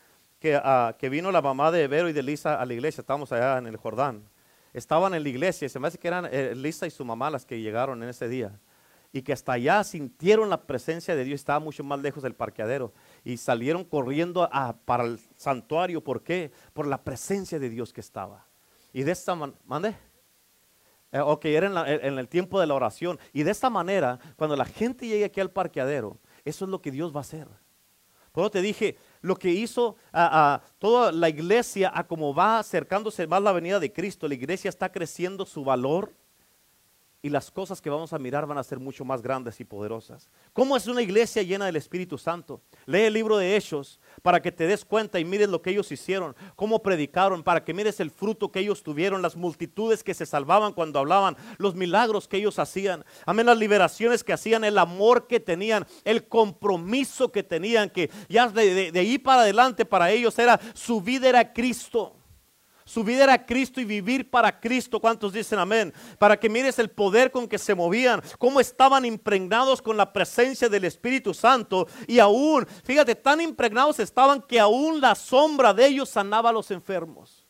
[0.63, 3.57] ah, que, vino la mamá de Vero y de Lisa a la iglesia, estábamos allá
[3.57, 4.23] en el Jordán,
[4.75, 7.47] estaban en la iglesia, se me hace que eran eh, Lisa y su mamá las
[7.47, 8.61] que llegaron en ese día,
[9.11, 12.93] y que hasta allá sintieron la presencia de Dios, estaba mucho más lejos del parqueadero,
[13.25, 14.47] y salieron corriendo
[14.85, 16.53] para el santuario, ¿por qué?
[16.75, 18.45] Por la presencia de Dios que estaba.
[18.93, 19.99] Y de esta manera,
[21.13, 23.19] Eh, ok, era en, el tiempo de la oración.
[23.33, 26.91] Y de esta manera, cuando la gente llegue aquí al parqueadero, eso es lo que
[26.91, 27.49] Dios va a hacer.
[28.33, 33.27] Por eso te dije, lo que hizo a, toda la iglesia, a como va acercándose
[33.27, 36.15] más la venida de Cristo, la iglesia está creciendo su valor
[37.21, 40.29] y las cosas que vamos a mirar van a ser mucho más grandes y poderosas.
[40.53, 42.61] ¿Cómo es una iglesia llena del Espíritu Santo?
[42.87, 45.91] Lee el libro de Hechos para que te des cuenta y mires lo que ellos
[45.91, 50.27] hicieron, cómo predicaron, para que mires el fruto que ellos tuvieron, las multitudes que se
[50.27, 55.27] salvaban cuando hablaban, los milagros que ellos hacían, amén, las liberaciones que hacían, el amor
[55.27, 60.39] que tenían, el compromiso que tenían, que ya de, de ahí para adelante para ellos
[60.39, 62.15] era su vida era Cristo.
[62.89, 64.99] Su vida era Cristo y vivir para Cristo.
[64.99, 65.93] ¿Cuántos dicen amén?
[66.19, 70.71] Para que mires el poder con que se movían, cómo estaban impregnados con la presencia
[70.71, 71.87] del Espíritu Santo.
[72.07, 76.71] Y aún, fíjate, tan impregnados estaban que aún la sombra de ellos sanaba a los
[76.71, 77.47] enfermos.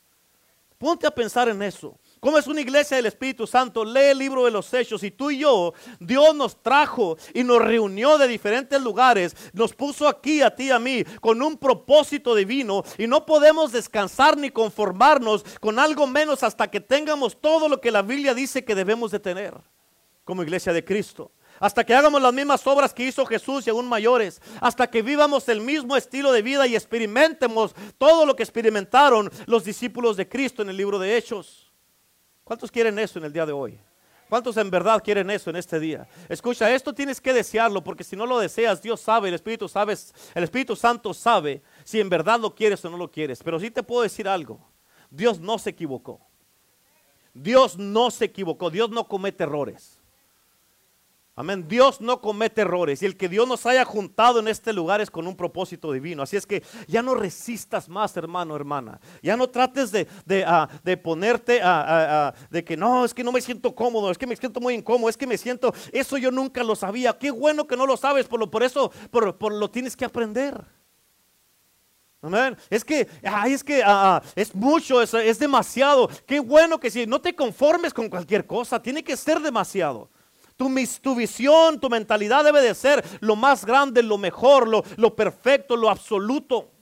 [0.76, 1.96] Ponte a pensar en eso.
[2.20, 3.84] ¿Cómo es una iglesia del Espíritu Santo?
[3.84, 7.62] Lee el libro de los Hechos y tú y yo, Dios nos trajo y nos
[7.62, 12.34] reunió de diferentes lugares, nos puso aquí a ti y a mí con un propósito
[12.34, 17.80] divino y no podemos descansar ni conformarnos con algo menos hasta que tengamos todo lo
[17.80, 19.54] que la Biblia dice que debemos de tener
[20.24, 21.32] como iglesia de Cristo.
[21.60, 24.40] Hasta que hagamos las mismas obras que hizo Jesús y aún mayores.
[24.60, 29.64] Hasta que vivamos el mismo estilo de vida y experimentemos todo lo que experimentaron los
[29.64, 31.67] discípulos de Cristo en el libro de Hechos.
[32.48, 33.78] ¿Cuántos quieren eso en el día de hoy?
[34.26, 36.08] ¿Cuántos en verdad quieren eso en este día?
[36.30, 39.94] Escucha, esto tienes que desearlo porque si no lo deseas, Dios sabe, el Espíritu sabe,
[40.34, 43.42] el Espíritu Santo sabe si en verdad lo quieres o no lo quieres.
[43.42, 44.66] Pero sí te puedo decir algo.
[45.10, 46.22] Dios no se equivocó.
[47.34, 48.70] Dios no se equivocó.
[48.70, 49.97] Dios no comete errores.
[51.38, 51.66] Amén.
[51.68, 55.08] Dios no comete errores y el que Dios nos haya juntado en este lugar es
[55.08, 56.24] con un propósito divino.
[56.24, 58.98] Así es que ya no resistas más, hermano, hermana.
[59.22, 60.68] Ya no trates de, de, ah,
[61.00, 64.58] ponerte a, de que no, es que no me siento cómodo, es que me siento
[64.58, 67.16] muy incómodo, es que me siento, eso yo nunca lo sabía.
[67.16, 70.60] Qué bueno que no lo sabes, por, lo, por eso por, lo tienes que aprender.
[72.20, 72.56] Amén.
[72.68, 76.10] Es que, ay, es que ah, ah, es mucho, es, es demasiado.
[76.26, 80.10] Qué bueno que si no te conformes con cualquier cosa, tiene que ser demasiado.
[80.58, 85.88] Tu, visión, tu mentalidad debe de ser lo más grande, lo mejor, lo, perfecto, lo
[85.88, 86.72] absoluto,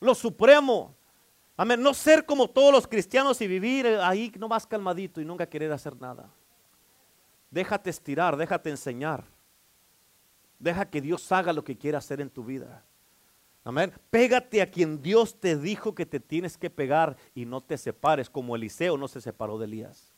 [0.00, 0.96] lo supremo.
[1.56, 1.80] Amén.
[1.80, 5.70] No ser como todos los cristianos y vivir ahí no más calmadito y nunca querer
[5.70, 6.28] hacer nada.
[7.52, 9.22] Déjate estirar, déjate enseñar.
[10.58, 12.82] Deja que Dios haga lo que quiera hacer en tu vida.
[13.62, 13.92] Amén.
[14.10, 18.28] Pégate a quien Dios te dijo que te tienes que pegar y no te separes,
[18.28, 20.12] como Eliseo no se separó de Elías.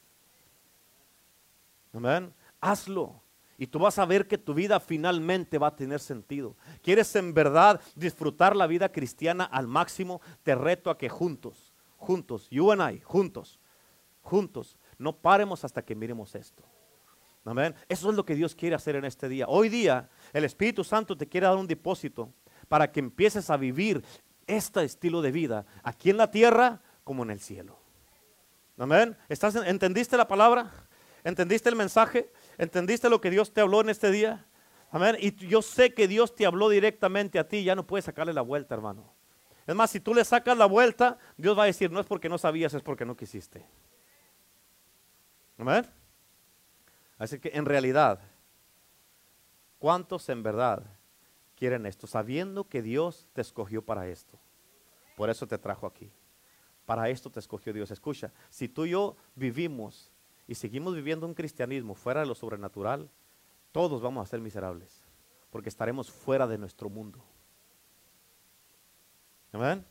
[1.92, 2.32] Amén
[2.62, 3.20] hazlo.
[3.58, 6.56] Y tú vas a ver que tu vida finalmente va a tener sentido.
[6.82, 10.22] ¿Quieres en verdad disfrutar la vida cristiana al máximo?
[10.42, 13.60] Te reto a que juntos, juntos, you and I, juntos,
[14.22, 16.64] juntos, no paremos hasta que miremos esto.
[17.44, 17.74] Amén.
[17.88, 19.46] Eso es lo que Dios quiere hacer en este día.
[19.48, 22.32] Hoy día el Espíritu Santo te quiere dar un depósito
[22.68, 24.02] para que empieces a vivir
[24.46, 27.78] este estilo de vida aquí en la tierra como en el cielo.
[28.78, 29.16] Amén.
[29.28, 30.70] ¿Estás, ¿Entendiste la palabra?
[31.24, 32.32] ¿Entendiste el mensaje?
[32.62, 34.46] ¿Entendiste lo que Dios te habló en este día?
[34.92, 35.16] Amén.
[35.18, 38.42] Y yo sé que Dios te habló directamente a ti, ya no puedes sacarle la
[38.42, 39.12] vuelta, hermano.
[39.66, 42.28] Es más, si tú le sacas la vuelta, Dios va a decir, no es porque
[42.28, 43.66] no sabías, es porque no quisiste.
[45.58, 45.84] Amén.
[47.18, 48.20] Así que en realidad,
[49.80, 50.84] ¿cuántos en verdad
[51.56, 52.06] quieren esto?
[52.06, 54.38] Sabiendo que Dios te escogió para esto.
[55.16, 56.12] Por eso te trajo aquí.
[56.86, 57.90] Para esto te escogió Dios.
[57.90, 60.11] Escucha, si tú y yo vivimos
[60.52, 63.08] y seguimos viviendo un cristianismo fuera de lo sobrenatural,
[63.72, 65.02] todos vamos a ser miserables,
[65.48, 67.24] porque estaremos fuera de nuestro mundo.
[69.50, 69.82] ¿Amén?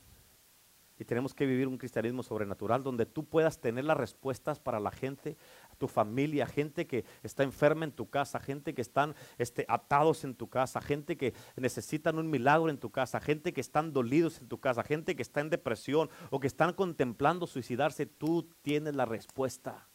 [0.99, 4.91] Y tenemos que vivir un cristianismo sobrenatural donde tú puedas tener las respuestas para la
[4.91, 5.35] gente,
[5.79, 10.35] tu familia, gente que está enferma en tu casa, gente que están este, atados en
[10.35, 14.47] tu casa, gente que necesitan un milagro en tu casa, gente que están dolidos en
[14.47, 19.05] tu casa, gente que está en depresión o que están contemplando suicidarse, tú tienes la
[19.05, 19.87] respuesta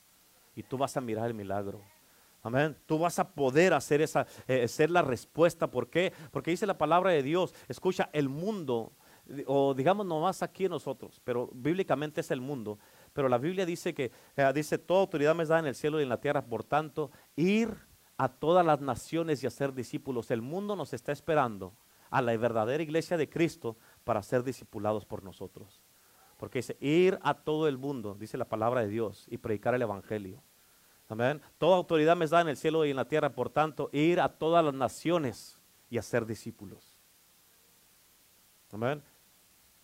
[0.57, 1.81] y tú vas a mirar el milagro.
[2.43, 2.77] Amén.
[2.87, 5.71] Tú vas a poder hacer esa, eh, ser la respuesta.
[5.71, 6.13] ¿Por qué?
[6.31, 7.55] Porque dice la palabra de Dios.
[7.69, 8.93] Escucha, el mundo,
[9.47, 12.79] o digamos nomás aquí nosotros, pero bíblicamente es el mundo.
[13.13, 16.05] Pero la Biblia dice que, eh, dice, toda autoridad me da en el cielo y
[16.05, 16.45] en la tierra.
[16.47, 17.77] Por tanto, ir
[18.17, 20.31] a todas las naciones y hacer discípulos.
[20.31, 21.75] El mundo nos está esperando
[22.11, 25.83] a la verdadera iglesia de Cristo para ser discipulados por nosotros.
[26.37, 29.83] Porque dice, ir a todo el mundo, dice la palabra de Dios, y predicar el
[29.83, 30.43] Evangelio.
[31.09, 31.41] Amén.
[31.59, 34.29] Toda autoridad me da en el cielo y en la tierra, por tanto, ir a
[34.29, 36.99] todas las naciones y hacer discípulos.
[38.73, 39.03] Amén.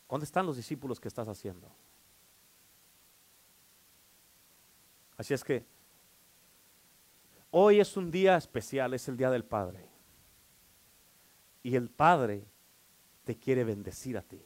[0.09, 1.73] ¿Dónde están los discípulos que estás haciendo?
[5.17, 5.65] Así es que
[7.51, 9.89] hoy es un día especial, es el día del Padre.
[11.63, 12.45] Y el Padre
[13.25, 14.43] te quiere bendecir a ti.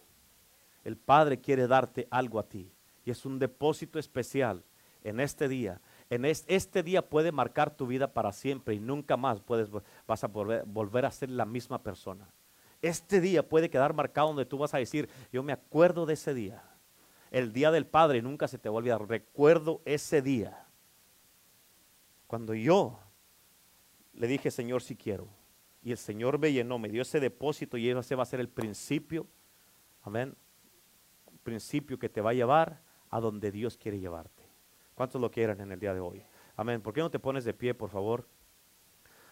[0.86, 2.72] El Padre quiere darte algo a ti.
[3.04, 4.64] Y es un depósito especial
[5.02, 9.40] en este día en este día puede marcar tu vida para siempre y nunca más
[9.40, 9.68] puedes,
[10.06, 12.28] vas a volver, volver a ser la misma persona.
[12.80, 16.32] Este día puede quedar marcado donde tú vas a decir, yo me acuerdo de ese
[16.32, 16.62] día.
[17.32, 19.08] El día del Padre nunca se te va a olvidar.
[19.08, 20.66] Recuerdo ese día.
[22.28, 23.00] Cuando yo
[24.12, 25.28] le dije, Señor, si quiero.
[25.82, 28.48] Y el Señor me llenó, me dio ese depósito y ese va a ser el
[28.48, 29.26] principio.
[30.02, 30.36] Amén.
[31.46, 34.42] Principio que te va a llevar a donde Dios quiere llevarte.
[34.96, 36.24] ¿Cuántos lo quieren en el día de hoy?
[36.56, 36.82] Amén.
[36.82, 38.26] ¿Por qué no te pones de pie, por favor?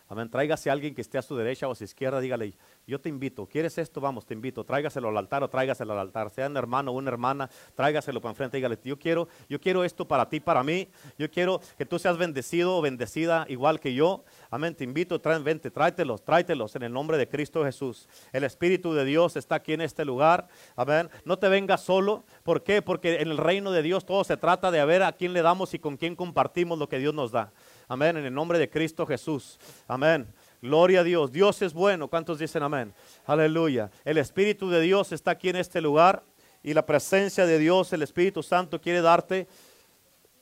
[0.06, 0.30] Amén.
[0.30, 2.54] Tráigase a alguien que esté a su derecha o a su izquierda, dígale,
[2.86, 4.00] yo te invito, ¿quieres esto?
[4.00, 7.10] Vamos, te invito, tráigaselo al altar o tráigaselo al altar, sea un hermano o una
[7.10, 11.30] hermana, tráigaselo para enfrente, dígale, yo quiero, yo quiero esto para ti, para mí, yo
[11.30, 15.70] quiero que tú seas bendecido o bendecida igual que yo, amén, te invito, traen, vente,
[15.70, 18.08] tráetelos, tráetelos en el nombre de Cristo Jesús.
[18.32, 22.62] El Espíritu de Dios está aquí en este lugar, amén, no te vengas solo, ¿por
[22.62, 22.82] qué?
[22.82, 25.72] Porque en el reino de Dios todo se trata de ver a quién le damos
[25.72, 27.52] y con quién compartimos lo que Dios nos da.
[27.88, 29.58] Amén, en el nombre de Cristo Jesús.
[29.86, 30.26] Amén.
[30.64, 31.30] Gloria a Dios.
[31.30, 32.08] Dios es bueno.
[32.08, 32.94] ¿Cuántos dicen amén?
[33.26, 33.90] Aleluya.
[34.02, 36.24] El Espíritu de Dios está aquí en este lugar
[36.62, 39.46] y la presencia de Dios, el Espíritu Santo, quiere darte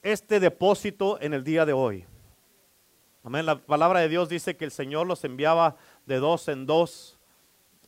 [0.00, 2.04] este depósito en el día de hoy.
[3.24, 3.44] Amén.
[3.44, 5.74] La palabra de Dios dice que el Señor los enviaba
[6.06, 7.18] de dos en dos.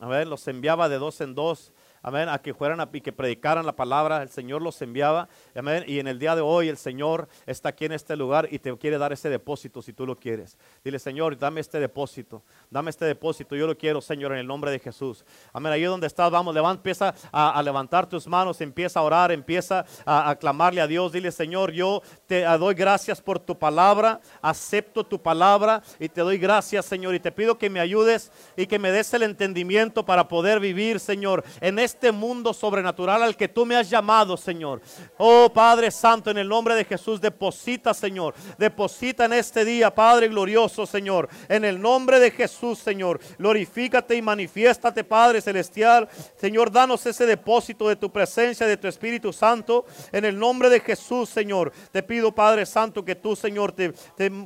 [0.01, 0.29] Amén.
[0.29, 1.71] Los enviaba de dos en dos
[2.05, 5.83] amén, a que fueran a, y que predicaran la palabra, el Señor los enviaba, amén,
[5.87, 8.77] y en el día de hoy el Señor está aquí en este lugar y te
[8.77, 10.55] quiere dar ese depósito si tú lo quieres.
[10.83, 14.69] Dile, Señor, dame este depósito, dame este depósito, yo lo quiero, Señor, en el nombre
[14.69, 15.25] de Jesús.
[15.51, 19.83] Amén, ahí donde estás, vamos, levanta, empieza a, levantar tus manos, empieza a orar, empieza
[20.05, 25.03] a, a clamarle a Dios, dile, Señor, yo te doy gracias por tu palabra, acepto
[25.03, 28.77] tu palabra y te doy gracias, Señor, y te pido que me ayudes y que
[28.77, 33.47] me des el entendimiento para poder vivir, Señor, en este este mundo sobrenatural al que
[33.47, 34.81] tú me has llamado, Señor.
[35.17, 38.35] Oh Padre Santo, en el nombre de Jesús, deposita, Señor.
[38.57, 41.29] Deposita en este día, Padre glorioso, Señor.
[41.47, 43.21] En el nombre de Jesús, Señor.
[43.39, 46.09] Glorifícate y manifiéstate, Padre Celestial.
[46.35, 49.85] Señor, danos ese depósito de tu presencia, de tu Espíritu Santo.
[50.11, 51.71] En el nombre de Jesús, Señor.
[51.93, 53.93] Te pido, Padre Santo, que tú, Señor, te,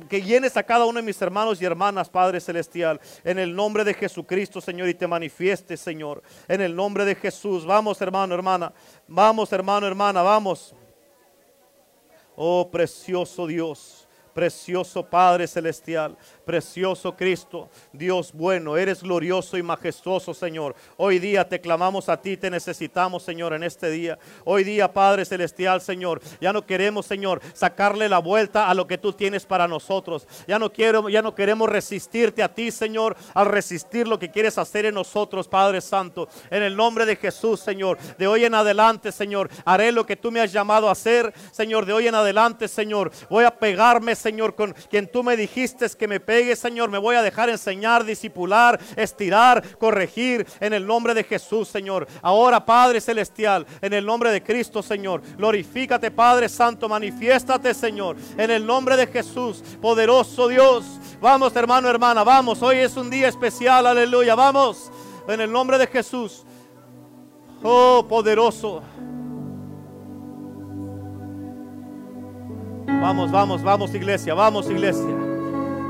[0.08, 3.00] que llenes a cada uno de mis hermanos y hermanas, Padre Celestial.
[3.24, 6.22] En el nombre de Jesucristo, Señor, y te manifiestes, Señor.
[6.46, 7.39] En el nombre de Jesús.
[7.66, 8.72] Vamos, hermano, hermana.
[9.06, 10.74] Vamos, hermano, hermana, vamos.
[12.36, 14.06] Oh, precioso Dios.
[14.32, 16.16] Precioso Padre Celestial,
[16.50, 20.74] precioso Cristo, Dios bueno, eres glorioso y majestuoso, Señor.
[20.96, 24.18] Hoy día te clamamos a ti, te necesitamos, Señor, en este día.
[24.44, 28.98] Hoy día, Padre Celestial, Señor, ya no queremos, Señor, sacarle la vuelta a lo que
[28.98, 30.26] tú tienes para nosotros.
[30.48, 34.58] Ya no quiero, ya no queremos resistirte a ti, Señor, al resistir lo que quieres
[34.58, 36.28] hacer en nosotros, Padre Santo.
[36.50, 40.32] En el nombre de Jesús, Señor, de hoy en adelante, Señor, haré lo que tú
[40.32, 43.12] me has llamado a hacer, Señor, de hoy en adelante, Señor.
[43.28, 45.60] Voy a pegarme, Señor, con quien tú me dijiste
[45.96, 46.90] que me pegue, Señor.
[46.90, 52.06] Me voy a dejar enseñar, disipular, estirar, corregir en el nombre de Jesús, Señor.
[52.22, 55.22] Ahora, Padre Celestial, en el nombre de Cristo, Señor.
[55.36, 56.88] Glorifícate, Padre Santo.
[56.88, 58.16] Manifiéstate, Señor.
[58.36, 60.84] En el nombre de Jesús, poderoso Dios.
[61.20, 62.62] Vamos, hermano, hermana, vamos.
[62.62, 64.34] Hoy es un día especial, aleluya.
[64.34, 64.90] Vamos,
[65.28, 66.44] en el nombre de Jesús.
[67.62, 68.82] Oh, poderoso.
[72.86, 75.29] Vamos, vamos, vamos iglesia, vamos iglesia.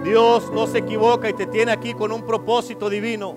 [0.05, 3.35] Dios no se equivoca y te tiene aquí con un propósito divino.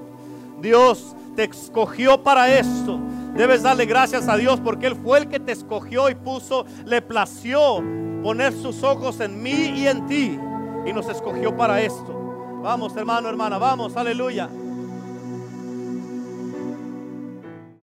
[0.61, 2.99] Dios te escogió para esto.
[3.36, 7.01] Debes darle gracias a Dios porque Él fue el que te escogió y puso, le
[7.01, 7.84] plació
[8.22, 10.39] poner sus ojos en mí y en ti.
[10.86, 12.14] Y nos escogió para esto.
[12.61, 14.49] Vamos, hermano, hermana, vamos, aleluya.